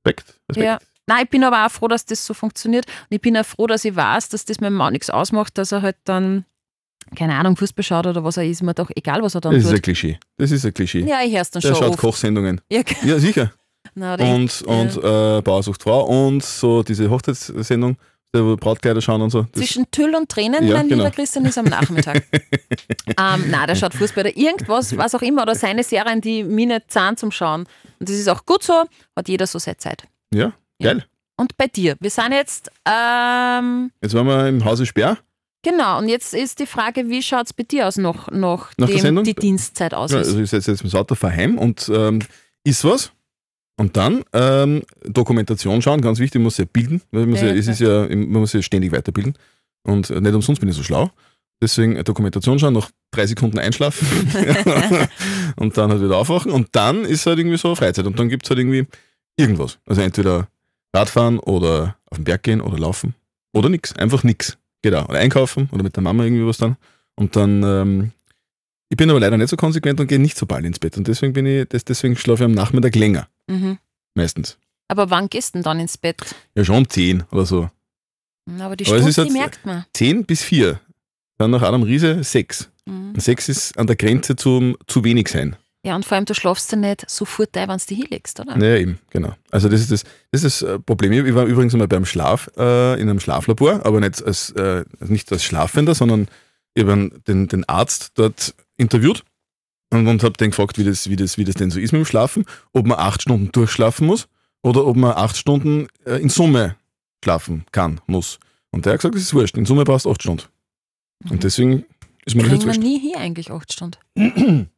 Respekt. 0.05 0.35
Respekt. 0.49 0.65
Ja. 0.65 0.79
Nein, 1.07 1.25
ich 1.25 1.29
bin 1.29 1.43
aber 1.43 1.65
auch 1.65 1.71
froh, 1.71 1.87
dass 1.87 2.05
das 2.05 2.25
so 2.25 2.33
funktioniert. 2.33 2.87
Und 2.87 3.07
ich 3.15 3.21
bin 3.21 3.37
auch 3.37 3.45
froh, 3.45 3.67
dass 3.67 3.85
ich 3.85 3.95
weiß, 3.95 4.29
dass 4.29 4.45
das 4.45 4.59
meinem 4.59 4.73
Mann 4.73 4.93
nichts 4.93 5.09
ausmacht, 5.11 5.57
dass 5.57 5.71
er 5.71 5.83
halt 5.83 5.97
dann, 6.03 6.45
keine 7.15 7.35
Ahnung, 7.35 7.55
Fußball 7.57 7.83
schaut 7.83 8.07
oder 8.07 8.23
was 8.23 8.37
er 8.37 8.45
ist, 8.45 8.63
mir 8.63 8.73
doch 8.73 8.89
egal, 8.95 9.21
was 9.21 9.35
er 9.35 9.41
dann 9.41 9.53
Das 9.53 9.63
ist 9.65 9.69
ein 9.69 9.75
tut. 9.75 9.83
Klischee. 9.83 10.19
Das 10.37 10.49
ist 10.49 10.65
ein 10.65 10.73
Klischee. 10.73 11.01
Ja, 11.01 11.21
ich 11.23 11.33
höre 11.33 11.41
es 11.41 11.51
dann 11.51 11.61
Der 11.61 11.69
schon 11.69 11.77
schaut 11.77 11.89
oft. 11.91 11.99
Kochsendungen. 11.99 12.61
Ja, 12.71 12.81
Ja, 13.03 13.19
sicher. 13.19 13.53
Na, 13.95 14.15
Und, 14.15 14.61
und 14.63 14.97
äh, 14.97 15.41
Bauer 15.41 15.63
sucht 15.63 15.81
Frau 15.83 16.03
und 16.05 16.43
so 16.43 16.83
diese 16.83 17.09
Hochzeitssendung, 17.09 17.97
wo 18.33 18.55
Brautkleider 18.57 19.01
schauen 19.01 19.21
und 19.21 19.29
so. 19.29 19.43
Das, 19.43 19.51
Zwischen 19.53 19.89
Tüll 19.91 20.13
und 20.15 20.29
Tränen, 20.29 20.67
Ja, 20.67 20.75
mein 20.77 20.89
genau. 20.89 21.03
lieber 21.05 21.15
Christian, 21.15 21.45
ist 21.45 21.57
am 21.57 21.65
Nachmittag. 21.65 22.23
ähm, 23.07 23.49
nein, 23.49 23.67
der 23.67 23.75
schaut 23.75 23.93
Fußball 23.93 24.25
oder 24.25 24.35
irgendwas, 24.37 24.95
was 24.97 25.15
auch 25.15 25.21
immer, 25.21 25.43
oder 25.43 25.55
seine 25.55 25.83
Serien, 25.83 26.19
die 26.21 26.43
mir 26.43 26.67
nicht 26.67 26.91
zahlen 26.91 27.15
zum 27.17 27.31
Schauen. 27.31 27.61
Und 27.99 28.09
das 28.09 28.15
ist 28.17 28.27
auch 28.27 28.45
gut 28.45 28.63
so, 28.63 28.83
hat 29.15 29.27
jeder 29.29 29.47
so 29.47 29.57
seine 29.59 29.77
Zeit. 29.77 30.03
ja, 30.33 30.51
geil. 30.81 31.05
Und 31.37 31.57
bei 31.57 31.67
dir, 31.67 31.95
wir 31.99 32.09
sind 32.09 32.31
jetzt, 32.31 32.69
ähm, 32.85 33.91
Jetzt 34.01 34.13
waren 34.13 34.25
wir 34.27 34.47
im 34.47 34.63
Hause 34.63 34.85
Sperr. 34.85 35.17
genau, 35.63 35.97
und 35.97 36.07
jetzt 36.07 36.33
ist 36.33 36.59
die 36.59 36.65
Frage, 36.65 37.09
wie 37.09 37.21
schaut 37.21 37.47
es 37.47 37.53
bei 37.53 37.63
dir 37.63 37.87
aus, 37.87 37.97
noch, 37.97 38.31
noch 38.31 38.69
Nach 38.77 38.87
Sendung? 38.89 39.25
die 39.25 39.33
Dienstzeit 39.33 39.93
aus 39.93 40.11
Ja, 40.11 40.19
also 40.19 40.39
ich 40.39 40.49
setze 40.49 40.71
jetzt 40.71 40.83
das 40.85 40.95
Auto 40.95 41.15
verheim 41.15 41.57
und 41.57 41.89
ähm, 41.93 42.19
ist 42.63 42.85
was. 42.85 43.11
Und 43.77 43.97
dann 43.97 44.23
ähm, 44.33 44.83
Dokumentation 45.03 45.81
schauen, 45.81 46.01
ganz 46.01 46.19
wichtig, 46.19 46.39
man 46.39 46.45
muss 46.45 46.55
sich 46.55 46.69
bilden. 46.69 47.01
Weil 47.11 47.25
man, 47.25 47.35
Ja, 47.35 47.49
sich, 47.49 47.59
es 47.59 47.67
ist 47.67 47.79
ja, 47.81 48.07
man 48.07 48.29
muss 48.29 48.51
sich 48.51 48.65
ständig 48.65 48.91
weiterbilden. 48.91 49.37
Und 49.83 50.09
nicht 50.09 50.33
umsonst 50.33 50.61
bin 50.61 50.69
ich 50.69 50.75
so 50.75 50.83
schlau. 50.83 51.11
Deswegen 51.61 51.95
äh, 51.95 52.03
Dokumentation 52.03 52.59
schauen, 52.59 52.73
noch 52.73 52.89
drei 53.11 53.27
Sekunden 53.27 53.59
einschlafen 53.59 54.07
und 55.57 55.77
dann 55.77 55.91
halt 55.91 56.01
wieder 56.01 56.17
aufwachen. 56.17 56.51
Und 56.51 56.69
dann 56.71 57.05
ist 57.05 57.25
halt 57.25 57.39
irgendwie 57.39 57.57
so 57.57 57.75
Freizeit. 57.75 58.05
Und 58.05 58.17
dann 58.19 58.29
gibt 58.29 58.45
es 58.45 58.49
halt 58.49 58.59
irgendwie 58.59 58.87
irgendwas. 59.37 59.77
Also 59.85 60.01
entweder 60.01 60.47
Radfahren 60.93 61.39
oder 61.39 61.97
auf 62.09 62.17
den 62.17 62.23
Berg 62.23 62.43
gehen 62.43 62.61
oder 62.61 62.77
laufen 62.77 63.15
oder 63.53 63.69
nix. 63.69 63.93
Einfach 63.95 64.23
nix. 64.23 64.57
Geht 64.81 64.93
auch. 64.93 65.09
Oder 65.09 65.19
einkaufen 65.19 65.69
oder 65.71 65.83
mit 65.83 65.95
der 65.95 66.03
Mama 66.03 66.23
irgendwie 66.23 66.45
was 66.45 66.57
dann. 66.57 66.77
Und 67.15 67.35
dann, 67.35 67.63
ähm, 67.63 68.11
ich 68.95 68.97
bin 68.97 69.09
aber 69.09 69.19
leider 69.19 69.37
nicht 69.37 69.49
so 69.49 69.57
konsequent 69.57 69.99
und 69.99 70.07
gehe 70.07 70.19
nicht 70.19 70.37
so 70.37 70.45
bald 70.45 70.63
ins 70.63 70.79
Bett. 70.79 70.95
Und 70.95 71.05
deswegen 71.09 71.33
bin 71.33 71.45
ich, 71.45 71.67
deswegen 71.67 72.15
schlafe 72.15 72.43
ich 72.43 72.45
am 72.45 72.53
Nachmittag 72.53 72.95
länger. 72.95 73.27
Mhm. 73.47 73.77
Meistens. 74.13 74.57
Aber 74.87 75.09
wann 75.09 75.27
gehst 75.27 75.49
du 75.49 75.57
denn 75.57 75.63
dann 75.63 75.81
ins 75.81 75.97
Bett? 75.97 76.21
Ja, 76.55 76.63
schon 76.63 76.77
um 76.77 76.89
10 76.89 77.23
oder 77.29 77.45
so. 77.45 77.69
Aber 78.57 78.77
die 78.77 78.85
Stunde, 78.85 79.03
halt- 79.03 79.27
die 79.29 79.33
merkt 79.33 79.65
man. 79.65 79.83
10 79.93 80.23
bis 80.23 80.43
4. 80.43 80.79
Dann 81.37 81.51
nach 81.51 81.61
Adam 81.61 81.83
Riese 81.83 82.23
6. 82.23 82.69
Mhm. 82.85 83.09
Und 83.09 83.21
6 83.21 83.49
ist 83.49 83.77
an 83.77 83.85
der 83.87 83.97
Grenze 83.97 84.37
zum 84.37 84.77
zu 84.87 85.03
wenig 85.03 85.27
sein. 85.27 85.57
Ja, 85.83 85.97
und 85.97 86.05
vor 86.05 86.15
allem, 86.15 86.23
du 86.23 86.33
schlafst 86.33 86.71
ja 86.71 86.77
nicht 86.77 87.09
sofort 87.09 87.57
ein, 87.57 87.67
wenn 87.67 87.77
du 87.77 87.85
dich 87.85 87.97
hinlegst, 87.97 88.39
oder? 88.39 88.55
Naja, 88.55 88.77
eben, 88.77 88.97
genau. 89.09 89.35
Also 89.51 89.67
das 89.67 89.81
ist 89.81 89.91
das, 89.91 90.03
das 90.31 90.43
ist 90.43 90.61
das 90.61 90.69
äh, 90.69 90.79
Problem. 90.79 91.11
Ich 91.25 91.35
war 91.35 91.43
übrigens 91.45 91.73
einmal 91.73 91.89
beim 91.89 92.05
Schlaf 92.05 92.49
äh, 92.55 92.93
in 92.93 93.09
einem 93.09 93.19
Schlaflabor, 93.19 93.85
aber 93.85 93.99
nicht 93.99 94.23
als, 94.23 94.51
äh, 94.51 94.85
nicht 95.01 95.29
als 95.33 95.43
Schlafender, 95.43 95.93
sondern 95.93 96.29
ich 96.75 96.85
habe 96.85 97.09
den, 97.27 97.49
den 97.49 97.67
Arzt 97.67 98.13
dort 98.15 98.55
interviewt 98.77 99.23
und, 99.91 100.07
und 100.07 100.23
habe 100.23 100.33
den 100.33 100.51
gefragt, 100.51 100.77
wie 100.77 100.83
das, 100.83 101.09
wie, 101.09 101.15
das, 101.15 101.37
wie 101.37 101.43
das 101.43 101.55
denn 101.55 101.71
so 101.71 101.79
ist 101.79 101.91
mit 101.91 101.99
dem 102.01 102.05
Schlafen, 102.05 102.45
ob 102.73 102.85
man 102.85 102.99
acht 102.99 103.21
Stunden 103.21 103.51
durchschlafen 103.51 104.07
muss 104.07 104.27
oder 104.61 104.85
ob 104.85 104.95
man 104.95 105.11
acht 105.11 105.37
Stunden 105.37 105.87
äh, 106.05 106.15
in 106.17 106.29
Summe 106.29 106.75
schlafen 107.23 107.65
kann, 107.71 108.01
muss. 108.07 108.39
Und 108.71 108.85
der 108.85 108.93
hat 108.93 108.99
gesagt, 108.99 109.15
das 109.15 109.21
ist 109.21 109.33
wurscht, 109.33 109.57
in 109.57 109.65
Summe 109.65 109.83
brauchst 109.83 110.05
du 110.05 110.11
acht 110.11 110.21
Stunden. 110.21 110.43
Und 111.29 111.43
deswegen 111.43 111.85
ist 112.25 112.35
jetzt 112.35 112.51
wir 112.51 112.65
wurscht. 112.65 112.81
nie 112.81 112.99
hier 112.99 113.17
eigentlich 113.17 113.51
acht 113.51 113.71
Stunden. 113.71 113.97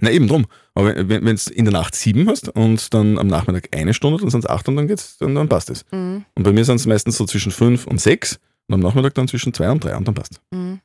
Na 0.00 0.10
eben 0.10 0.28
drum. 0.28 0.46
Aber 0.74 1.08
wenn 1.08 1.24
du 1.24 1.52
in 1.52 1.64
der 1.64 1.72
Nacht 1.72 1.94
sieben 1.94 2.28
hast 2.28 2.48
und 2.48 2.94
dann 2.94 3.18
am 3.18 3.26
Nachmittag 3.26 3.68
eine 3.76 3.92
Stunde, 3.92 4.18
dann 4.20 4.30
sind 4.30 4.44
es 4.44 4.50
acht 4.50 4.66
und 4.68 4.76
dann 4.76 4.88
geht's, 4.88 5.18
dann, 5.18 5.34
dann 5.34 5.48
passt 5.48 5.68
es. 5.70 5.84
Mhm. 5.90 6.24
Und 6.34 6.42
bei 6.42 6.52
mir 6.52 6.64
sind 6.64 6.76
es 6.76 6.86
meistens 6.86 7.18
so 7.18 7.26
zwischen 7.26 7.52
fünf 7.52 7.86
und 7.86 8.00
sechs 8.00 8.40
und 8.66 8.74
am 8.74 8.80
Nachmittag 8.80 9.14
dann 9.14 9.28
zwischen 9.28 9.52
zwei 9.52 9.70
und 9.70 9.84
drei 9.84 9.96
und 9.96 10.08
dann 10.08 10.14
passt. 10.14 10.40
Mhm. 10.50 10.80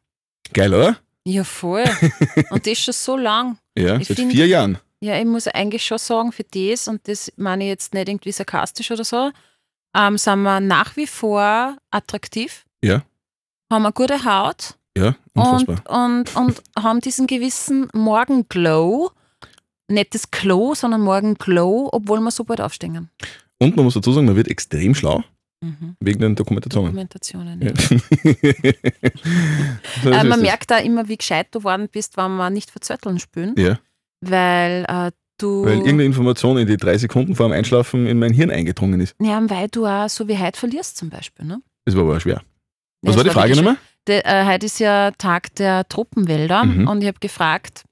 Geil, 0.53 0.73
oder? 0.73 0.97
Ja, 1.27 1.43
voll. 1.43 1.83
und 2.51 2.65
das 2.65 2.73
ist 2.73 2.83
schon 2.83 2.93
so 2.93 3.17
lang. 3.17 3.57
Ja, 3.77 3.97
Ich 3.97 4.07
seit 4.07 4.17
find- 4.17 4.31
vier 4.31 4.47
Jahren. 4.47 4.77
Ja, 5.01 5.17
ich 5.19 5.25
muss 5.25 5.47
eigentlich 5.47 5.85
schon 5.85 5.97
sagen, 5.97 6.31
für 6.31 6.43
das, 6.43 6.87
und 6.87 7.07
das 7.07 7.31
meine 7.35 7.63
ich 7.65 7.69
jetzt 7.69 7.93
nicht 7.93 8.07
irgendwie 8.07 8.31
sarkastisch 8.31 8.89
oder 8.91 9.03
so, 9.03 9.31
ähm, 9.95 10.17
sind 10.17 10.41
wir 10.43 10.59
nach 10.59 10.95
wie 10.95 11.05
vor 11.07 11.77
attraktiv. 11.91 12.65
Ja. 12.83 13.03
Haben 13.71 13.85
eine 13.85 13.91
gute 13.93 14.23
Haut 14.23 14.75
Ja, 14.97 15.15
und, 15.33 15.43
unfassbar. 15.67 16.05
und, 16.05 16.35
und 16.35 16.61
haben 16.83 17.01
diesen 17.01 17.27
gewissen 17.27 17.89
Morgenglow. 17.93 19.11
Nicht 19.87 20.15
das 20.15 20.31
Glow, 20.31 20.73
sondern 20.73 21.01
Morgenglow, 21.01 21.89
obwohl 21.91 22.19
wir 22.21 22.31
so 22.31 22.43
bald 22.43 22.61
aufstehen. 22.61 23.09
Und 23.59 23.75
man 23.75 23.85
muss 23.85 23.93
dazu 23.93 24.11
sagen, 24.11 24.25
man 24.25 24.35
wird 24.35 24.47
extrem 24.47 24.95
schlau 24.95 25.23
Mhm. 25.65 25.95
wegen 25.99 26.19
den 26.19 26.35
Dokumentationen. 26.35 26.91
Dokumentationen. 26.91 27.61
Ja. 27.61 27.71
Ja. 27.71 28.73
So 30.03 30.09
Äh, 30.11 30.23
man 30.23 30.41
merkt 30.41 30.69
da 30.71 30.77
immer, 30.77 31.07
wie 31.07 31.17
gescheit 31.17 31.47
du 31.51 31.63
worden 31.63 31.87
bist, 31.91 32.17
wenn 32.17 32.35
wir 32.37 32.49
nicht 32.49 32.71
verzötteln 32.71 33.19
spülen, 33.19 33.55
Ja, 33.57 33.79
weil 34.21 34.85
äh, 34.87 35.11
du. 35.37 35.63
weil 35.65 35.73
irgendeine 35.77 36.05
Information 36.05 36.57
in 36.57 36.67
die 36.67 36.77
drei 36.77 36.97
Sekunden 36.97 37.35
vor 37.35 37.47
dem 37.47 37.53
Einschlafen 37.53 38.07
in 38.07 38.19
mein 38.19 38.33
Hirn 38.33 38.51
eingedrungen 38.51 38.99
ist. 39.01 39.15
ja, 39.21 39.41
weil 39.49 39.67
du 39.69 39.85
auch 39.85 40.09
so 40.09 40.27
wie 40.27 40.37
heute 40.37 40.59
verlierst 40.59 40.97
zum 40.97 41.09
Beispiel. 41.09 41.45
Ne? 41.45 41.61
Das 41.85 41.95
war 41.95 42.03
aber 42.03 42.19
schwer. 42.19 42.35
Ja, 42.35 42.41
Was 43.01 43.11
es 43.11 43.17
war 43.17 43.23
die 43.23 43.29
Frage 43.31 43.55
nochmal? 43.55 43.77
De, 44.07 44.21
äh, 44.23 44.45
heute 44.45 44.65
ist 44.67 44.79
ja 44.79 45.11
Tag 45.11 45.55
der 45.55 45.87
Tropenwälder 45.87 46.63
Mhm. 46.65 46.87
und 46.87 47.01
ich 47.01 47.07
habe 47.07 47.19
gefragt, 47.19 47.83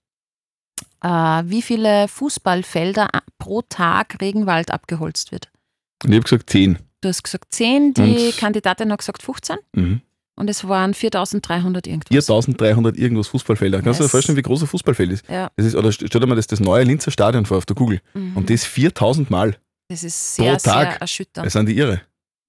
äh, 1.02 1.08
wie 1.46 1.62
viele 1.62 2.08
Fußballfelder 2.08 3.10
pro 3.40 3.62
Tag 3.64 4.18
Regenwald 4.22 4.70
abgeholzt 4.72 5.32
wird. 5.32 5.50
Und 6.04 6.12
ich 6.12 6.16
habe 6.18 6.24
gesagt 6.24 6.50
zehn. 6.50 6.78
Du 7.04 7.10
hast 7.10 7.22
gesagt 7.24 7.46
10, 7.54 7.94
die 7.94 8.02
Und- 8.02 8.38
Kandidatin 8.38 8.92
hat 8.92 9.00
gesagt 9.00 9.22
15 9.24 9.58
Mhm. 9.76 10.02
und 10.36 10.50
es 10.50 10.66
waren 10.68 10.94
4300 10.94 11.86
irgendwas. 11.86 12.08
4300 12.10 12.98
irgendwas 12.98 13.28
Fußballfelder. 13.28 13.82
Kannst 13.82 14.00
du 14.00 14.04
dir 14.06 14.10
vorstellen, 14.10 14.38
wie 14.38 14.42
groß 14.42 14.62
ein 14.62 14.68
Fußballfeld 14.68 15.12
ist? 15.12 15.26
Ja. 15.30 15.52
Das 15.58 15.66
ist 15.66 15.76
oder 15.76 15.90
st- 15.90 16.06
stell 16.08 16.22
dir 16.22 16.28
mal 16.28 16.36
das, 16.36 16.48
das 16.48 16.62
neue 16.62 16.84
Linzer 16.86 17.12
Stadion 17.12 17.46
vor 17.46 17.58
auf 17.58 17.66
der 17.66 17.76
Google. 17.76 18.00
Mhm. 18.14 18.38
Und 18.38 18.50
das 18.50 18.64
4000 18.64 19.30
Mal. 19.30 19.58
das 19.90 20.04
ist 20.04 20.38
pro 20.38 20.44
sehr, 20.46 20.60
sehr 20.60 20.74
Tag. 20.74 21.02
erschütternd. 21.02 21.46
Das 21.46 21.54
sind 21.54 21.68
die 21.68 21.78
irre. 21.78 22.02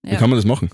Wie 0.02 0.12
Ja. 0.12 0.18
kann 0.18 0.31
man 0.31 0.37
das 0.38 0.46
machen? 0.46 0.70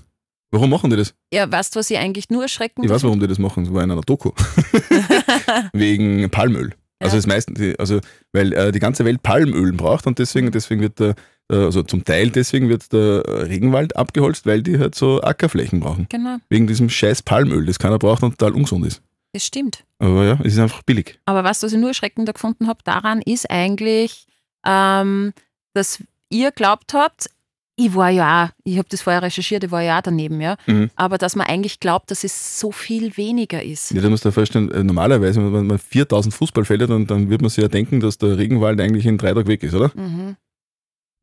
Warum 0.51 0.69
machen 0.69 0.89
die 0.91 0.95
das? 0.97 1.15
Ja, 1.33 1.51
weißt 1.51 1.73
du, 1.75 1.79
was 1.79 1.89
ich 1.89 1.97
eigentlich 1.97 2.29
nur 2.29 2.43
erschreckend 2.43 2.85
Ich 2.85 2.91
weiß, 2.91 3.03
warum 3.03 3.19
die 3.19 3.27
das 3.27 3.39
machen. 3.39 3.63
Das 3.65 3.73
war 3.73 3.83
in 3.83 3.89
einer 3.91 4.01
Doku. 4.01 4.31
Wegen 5.73 6.29
Palmöl. 6.29 6.73
Also 6.99 7.15
Ja. 7.15 7.17
das 7.19 7.27
meisten, 7.27 7.75
also 7.79 7.99
weil 8.31 8.53
äh, 8.53 8.71
die 8.71 8.79
ganze 8.79 9.05
Welt 9.05 9.23
Palmöl 9.23 9.73
braucht 9.73 10.05
und 10.07 10.19
deswegen, 10.19 10.51
deswegen 10.51 10.81
wird 10.81 10.99
der, 10.99 11.15
also 11.55 11.83
zum 11.83 12.03
Teil 12.05 12.29
deswegen 12.29 12.69
wird 12.69 12.91
der 12.93 13.23
äh, 13.25 13.43
Regenwald 13.43 13.95
abgeholzt, 13.95 14.45
weil 14.45 14.61
die 14.63 14.79
halt 14.79 14.95
so 14.95 15.21
Ackerflächen 15.21 15.79
brauchen. 15.79 16.07
Genau, 16.09 16.37
Wegen 16.49 16.67
diesem 16.67 16.89
scheiß 16.89 17.23
Palmöl, 17.23 17.65
das 17.65 17.79
keiner 17.79 17.99
braucht 17.99 18.23
und 18.23 18.37
total 18.37 18.53
ungesund 18.55 18.85
ist. 18.85 19.01
das 19.33 19.45
stimmt. 19.45 19.83
Aber 19.99 20.25
ja, 20.25 20.39
es 20.43 20.53
ist 20.53 20.59
einfach 20.59 20.83
billig. 20.83 21.19
Aber 21.25 21.43
was, 21.43 21.61
was 21.63 21.73
ich 21.73 21.79
nur 21.79 21.89
erschreckender 21.89 22.33
gefunden 22.33 22.67
habe 22.67 22.79
daran, 22.83 23.21
ist 23.21 23.49
eigentlich, 23.49 24.25
ähm, 24.65 25.33
dass 25.73 26.03
ihr 26.29 26.51
glaubt 26.51 26.93
habt, 26.93 27.29
ich 27.77 27.95
war 27.95 28.09
ja 28.09 28.45
auch, 28.45 28.49
ich 28.63 28.77
habe 28.77 28.87
das 28.89 29.01
vorher 29.01 29.21
recherchiert, 29.23 29.63
ich 29.63 29.71
war 29.71 29.81
ja 29.81 29.97
auch 29.97 30.01
daneben, 30.01 30.39
ja. 30.41 30.55
Mhm. 30.67 30.89
Aber 30.95 31.17
dass 31.17 31.35
man 31.35 31.47
eigentlich 31.47 31.79
glaubt, 31.79 32.11
dass 32.11 32.23
es 32.23 32.59
so 32.59 32.71
viel 32.71 33.15
weniger 33.17 33.63
ist. 33.63 33.91
Ja, 33.91 34.01
da 34.01 34.09
musst 34.09 34.23
du 34.25 34.29
dir 34.29 34.33
vorstellen, 34.33 34.71
äh, 34.71 34.83
normalerweise, 34.83 35.41
wenn 35.53 35.67
man 35.67 35.79
4000 35.79 36.33
Fußballfelder, 36.33 36.87
dann, 36.87 37.07
dann 37.07 37.29
wird 37.29 37.41
man 37.41 37.49
sich 37.49 37.61
ja 37.61 37.67
denken, 37.67 37.99
dass 37.99 38.17
der 38.17 38.37
Regenwald 38.37 38.79
eigentlich 38.79 39.05
in 39.05 39.17
drei 39.17 39.33
Tagen 39.33 39.47
weg 39.47 39.63
ist, 39.63 39.73
oder? 39.73 39.91
Mhm. 39.95 40.35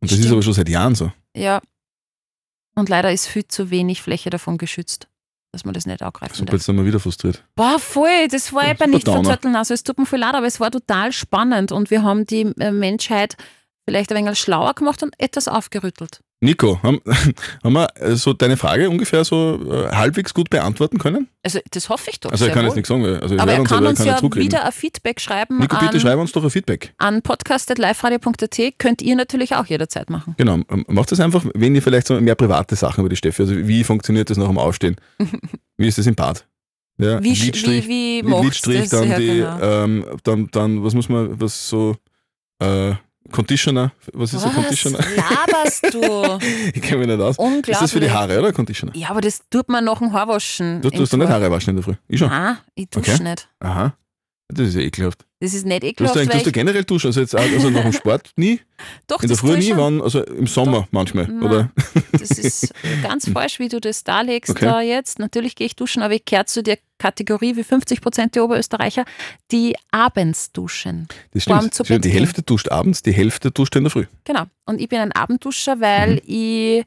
Und 0.00 0.10
das 0.10 0.12
ist 0.12 0.24
Stimmt. 0.24 0.32
aber 0.32 0.42
schon 0.42 0.52
seit 0.52 0.68
Jahren 0.68 0.94
so. 0.94 1.12
Ja. 1.36 1.60
Und 2.74 2.88
leider 2.88 3.12
ist 3.12 3.26
viel 3.26 3.46
zu 3.46 3.70
wenig 3.70 4.02
Fläche 4.02 4.30
davon 4.30 4.56
geschützt, 4.58 5.08
dass 5.52 5.64
man 5.64 5.74
das 5.74 5.86
nicht 5.86 6.02
angreifen 6.02 6.34
Super, 6.34 6.46
darf. 6.46 6.54
jetzt 6.54 6.66
sind 6.66 6.76
wir 6.76 6.84
wieder 6.84 7.00
frustriert. 7.00 7.44
Boah, 7.56 7.78
voll, 7.80 8.28
das 8.30 8.52
war 8.52 8.68
eben 8.68 8.90
nicht 8.90 9.08
verzötteln. 9.08 9.56
Also 9.56 9.74
es 9.74 9.82
tut 9.82 9.98
mir 9.98 10.06
voll 10.06 10.20
leid, 10.20 10.34
aber 10.34 10.46
es 10.46 10.60
war 10.60 10.70
total 10.70 11.12
spannend 11.12 11.72
und 11.72 11.90
wir 11.90 12.02
haben 12.02 12.24
die 12.26 12.42
äh, 12.60 12.70
Menschheit 12.70 13.36
vielleicht 13.88 14.12
ein 14.12 14.18
wenig 14.18 14.38
schlauer 14.38 14.74
gemacht 14.74 15.02
und 15.02 15.14
etwas 15.18 15.48
aufgerüttelt. 15.48 16.20
Nico, 16.40 16.78
haben, 16.82 17.00
haben 17.64 17.72
wir 17.72 17.88
äh, 17.96 18.16
so 18.16 18.34
deine 18.34 18.58
Frage 18.58 18.90
ungefähr 18.90 19.24
so 19.24 19.58
äh, 19.72 19.88
halbwegs 19.96 20.34
gut 20.34 20.50
beantworten 20.50 20.98
können? 20.98 21.28
Also 21.42 21.60
das 21.70 21.88
hoffe 21.88 22.10
ich 22.10 22.20
doch. 22.20 22.30
Also 22.30 22.46
ich 22.46 22.52
kann 22.52 22.60
wohl. 22.60 22.66
jetzt 22.66 22.76
nichts 22.76 22.90
sagen, 22.90 23.04
also 23.06 23.38
Aber 23.38 23.52
er 23.52 23.60
uns 23.60 23.68
kann 23.70 23.86
uns 23.86 23.98
keiner 23.98 24.20
ja 24.20 24.34
wieder 24.36 24.64
ein 24.66 24.72
Feedback 24.72 25.22
schreiben 25.22 25.58
Nico, 25.58 25.78
bitte 25.78 25.94
an, 25.94 26.00
schreib 26.00 26.18
uns 26.18 26.32
doch 26.32 26.44
ein 26.44 26.50
Feedback. 26.50 26.92
an 26.98 27.22
podcast.liferadio.at. 27.22 28.78
Könnt 28.78 29.00
ihr 29.00 29.16
natürlich 29.16 29.56
auch 29.56 29.64
jederzeit 29.64 30.10
machen. 30.10 30.34
Genau, 30.36 30.58
ähm, 30.68 30.84
macht 30.88 31.10
das 31.10 31.18
einfach, 31.18 31.46
wenn 31.54 31.74
ihr 31.74 31.80
vielleicht 31.80 32.08
so 32.08 32.20
mehr 32.20 32.34
private 32.34 32.76
Sachen 32.76 33.00
über 33.00 33.08
die 33.08 33.16
Steffi, 33.16 33.42
also 33.42 33.56
wie 33.56 33.84
funktioniert 33.84 34.28
das 34.28 34.36
nach 34.36 34.48
dem 34.48 34.58
Aufstehen? 34.58 34.96
wie 35.78 35.88
ist 35.88 35.96
das 35.96 36.06
im 36.06 36.14
Bad? 36.14 36.46
Ja, 36.98 37.22
Wie, 37.22 37.32
Lidstrich, 37.32 37.88
wie, 37.88 38.22
wie 38.24 38.44
Lidstrich, 38.44 38.80
das? 38.80 38.90
dann 38.90 39.08
ja, 39.08 39.18
die, 39.18 39.26
genau. 39.26 39.60
ähm, 39.62 40.04
dann, 40.24 40.48
dann, 40.50 40.84
was 40.84 40.94
muss 40.94 41.08
man, 41.08 41.40
was 41.40 41.68
so, 41.68 41.96
äh, 42.60 42.92
Conditioner, 43.30 43.92
was 44.12 44.32
ist 44.32 44.42
ein 44.44 44.48
Was 44.50 44.54
Conditioner? 44.54 44.98
laberst 45.16 45.94
du? 45.94 46.38
Ich 46.74 46.82
kenne 46.82 46.98
mich 46.98 47.08
nicht 47.08 47.20
aus. 47.20 47.36
Unglaublich. 47.38 47.68
Ist 47.74 47.82
das 47.82 47.92
für 47.92 48.00
die 48.00 48.10
Haare, 48.10 48.38
oder? 48.38 48.52
Conditioner? 48.52 48.94
Ja, 48.96 49.10
aber 49.10 49.20
das 49.20 49.40
tut 49.50 49.68
man 49.68 49.84
nach 49.84 49.98
dem 49.98 50.12
Haarwaschen. 50.12 50.80
Du 50.80 50.90
tust 50.90 51.12
doch 51.12 51.18
nicht. 51.18 51.28
Haare 51.28 51.50
waschen 51.50 51.70
in 51.70 51.76
der 51.76 51.84
Früh. 51.84 51.94
Ich 52.08 52.18
schon. 52.18 52.28
Nein, 52.28 52.56
ich 52.74 52.88
dusche 52.88 53.12
Okay. 53.12 53.22
nicht. 53.22 53.48
Aha. 53.60 53.94
Das 54.50 54.68
ist 54.68 54.74
ja 54.76 54.80
ekelhaft. 54.80 55.26
Das 55.40 55.52
ist 55.52 55.66
nicht 55.66 55.84
ekelhaft, 55.84 56.16
hast, 56.16 56.26
du, 56.26 56.30
tust 56.32 56.46
du 56.46 56.52
generell 56.52 56.82
duschen, 56.84 57.08
also 57.08 57.20
jetzt 57.20 57.36
auch, 57.36 57.40
also 57.40 57.68
nach 57.70 57.82
dem 57.82 57.92
Sport 57.92 58.32
nie, 58.36 58.60
doch, 59.06 59.22
in 59.22 59.28
der 59.28 59.36
Früh 59.36 59.56
nie, 59.58 59.72
wann, 59.76 60.00
also 60.00 60.24
im 60.24 60.46
Sommer 60.46 60.88
manchmal, 60.90 61.28
Nein. 61.28 61.42
oder? 61.42 61.70
Das 62.12 62.30
ist 62.30 62.72
ganz 63.02 63.28
falsch, 63.32 63.58
wie 63.58 63.68
du 63.68 63.78
das 63.78 64.04
darlegst 64.04 64.50
Okay. 64.50 64.64
da 64.64 64.80
jetzt. 64.80 65.18
Natürlich 65.18 65.54
gehe 65.54 65.66
ich 65.66 65.76
duschen, 65.76 66.02
aber 66.02 66.14
ich 66.14 66.24
kehre 66.24 66.46
zu 66.46 66.62
der 66.62 66.78
Kategorie 66.98 67.56
wie 67.56 67.62
50 67.62 68.00
Prozent 68.00 68.34
der 68.34 68.44
Oberösterreicher, 68.44 69.04
die 69.52 69.76
abends 69.90 70.50
duschen. 70.50 71.08
Das 71.34 71.42
stimmt. 71.42 71.74
zu 71.74 71.82
Die. 71.84 72.08
Hälfte 72.08 72.42
duscht 72.42 72.70
abends, 72.70 73.02
die 73.02 73.12
Hälfte 73.12 73.50
duscht 73.50 73.76
in 73.76 73.84
der 73.84 73.90
Früh. 73.90 74.06
Genau. 74.24 74.44
Und 74.64 74.80
ich 74.80 74.88
bin 74.88 74.98
ein 74.98 75.12
Abendduscher, 75.12 75.78
weil 75.80 76.14
Mhm. 76.14 76.20
ich 76.26 76.84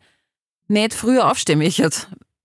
nicht 0.67 0.93
früher 0.95 1.29
aufstehen 1.29 1.59
möchte. 1.59 1.89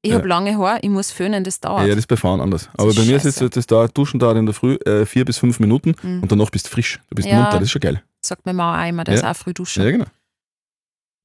Ich 0.07 0.13
Ja. 0.13 0.19
habe 0.19 0.29
lange 0.29 0.57
Haare, 0.57 0.79
ich 0.83 0.89
muss 0.89 1.11
föhnen, 1.11 1.43
das 1.43 1.59
dauert. 1.59 1.83
Ja, 1.83 1.89
das 1.89 1.99
ist 1.99 2.07
bei 2.07 2.17
Frauen 2.17 2.41
anders. 2.41 2.69
Aber 2.77 2.95
bei 2.95 3.03
mir 3.03 3.17
ist 3.17 3.25
jetzt, 3.25 3.43
das 3.57 3.67
dauert, 3.67 3.99
Duschen 3.99 4.21
dauert 4.21 4.37
in 4.37 4.47
der 4.47 4.55
Früh 4.55 4.75
äh, 4.87 5.05
vier 5.05 5.25
bis 5.25 5.37
fünf 5.39 5.59
Minuten 5.59 5.97
Mhm. 6.01 6.23
und 6.23 6.31
danach 6.31 6.51
bist 6.51 6.67
du 6.67 6.71
frisch. 6.71 7.01
Du 7.11 7.17
bist 7.17 7.27
Ja. 7.29 7.35
munter, 7.43 7.55
das 7.59 7.63
ist 7.65 7.71
schon 7.73 7.81
geil. 7.81 8.03
Sagt 8.25 8.47
meine 8.47 8.57
Mama 8.57 8.85
auch 8.85 8.89
immer, 8.89 9.03
der 9.03 9.15
Ja. 9.15 9.21
ist 9.21 9.27
auch 9.27 9.37
früh 9.43 9.53
duschen. 9.53 9.83
Ja, 9.83 9.91
genau. 9.91 10.05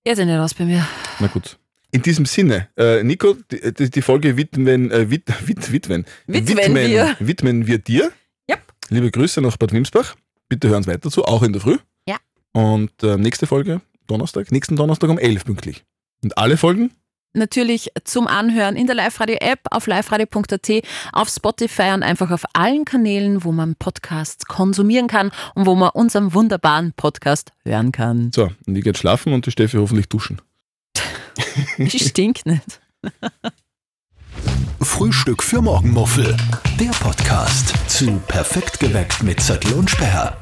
Ja 0.08 0.16
nicht 0.26 0.38
aus 0.40 0.54
bei 0.56 0.66
mir. 0.66 0.88
Na 1.20 1.28
gut. 1.28 1.58
In 1.92 2.02
diesem 2.02 2.26
Sinne, 2.26 2.70
äh, 2.78 3.04
Nico, 3.04 3.36
die, 3.52 3.90
die, 3.92 4.02
Folge 4.02 4.36
widmen, 4.38 4.90
äh, 4.90 5.10
wid, 5.12 5.26
wid, 5.48 5.72
widmen, 5.72 6.06
Widmen 6.26 6.76
wir. 6.76 7.16
widmen 7.20 7.68
wir 7.68 7.78
dir. 7.78 8.12
Yep. 8.50 8.62
Liebe 8.90 9.12
Grüße 9.12 9.42
nach 9.42 9.58
Bad 9.58 9.74
Wimsbach. 9.74 10.16
Bitte 10.50 10.70
hören 10.70 10.82
Sie 10.84 10.90
weiter 10.90 11.12
zu, 11.12 11.24
auch 11.26 11.44
in 11.44 11.54
der 11.54 11.62
Früh. 11.62 11.78
Ja. 12.08 12.18
Und 12.54 12.92
äh, 13.04 13.18
nächste 13.18 13.46
Folge, 13.46 13.82
Donnerstag, 14.08 14.52
nächsten 14.52 14.76
Donnerstag 14.76 15.10
um 15.10 15.20
11 15.20 15.46
pünktlich. 15.46 15.84
Und 16.24 16.38
alle 16.38 16.58
Folgen 16.58 16.92
natürlich 17.34 17.92
zum 18.04 18.28
Anhören 18.28 18.76
in 18.76 18.88
der 18.88 18.96
Live-Radio-App, 18.96 19.60
auf 19.72 19.88
liveradio.at, 19.88 20.70
auf 21.14 21.30
Spotify 21.30 21.92
und 21.94 22.04
einfach 22.04 22.32
auf 22.32 22.44
allen 22.54 22.86
Kanälen, 22.86 23.44
wo 23.44 23.52
man 23.52 23.76
Podcasts 23.76 24.46
konsumieren 24.46 25.08
kann 25.08 25.32
und 25.56 25.66
wo 25.66 25.76
man 25.76 25.90
unseren 25.92 26.34
wunderbaren 26.34 26.94
Podcast 26.94 27.52
hören 27.64 27.92
kann. 27.92 28.32
So, 28.34 28.50
und 28.66 28.76
ich 28.76 28.84
gehe 28.84 28.96
schlafen 28.96 29.34
und 29.34 29.46
die 29.46 29.52
Steffi 29.52 29.78
hoffentlich 29.78 30.10
duschen. 30.10 30.42
Ich 31.78 32.08
stink 32.08 32.46
nicht. 32.46 32.82
Frühstück 34.82 35.44
für 35.44 35.62
Morgenmuffel. 35.62 36.36
Der 36.80 36.92
Podcast 36.92 37.74
zu 37.88 38.20
Perfekt 38.28 38.80
geweckt 38.80 39.24
mit 39.24 39.40
Zettel 39.40 39.74
und 39.74 39.90
Sperr. 39.90 40.41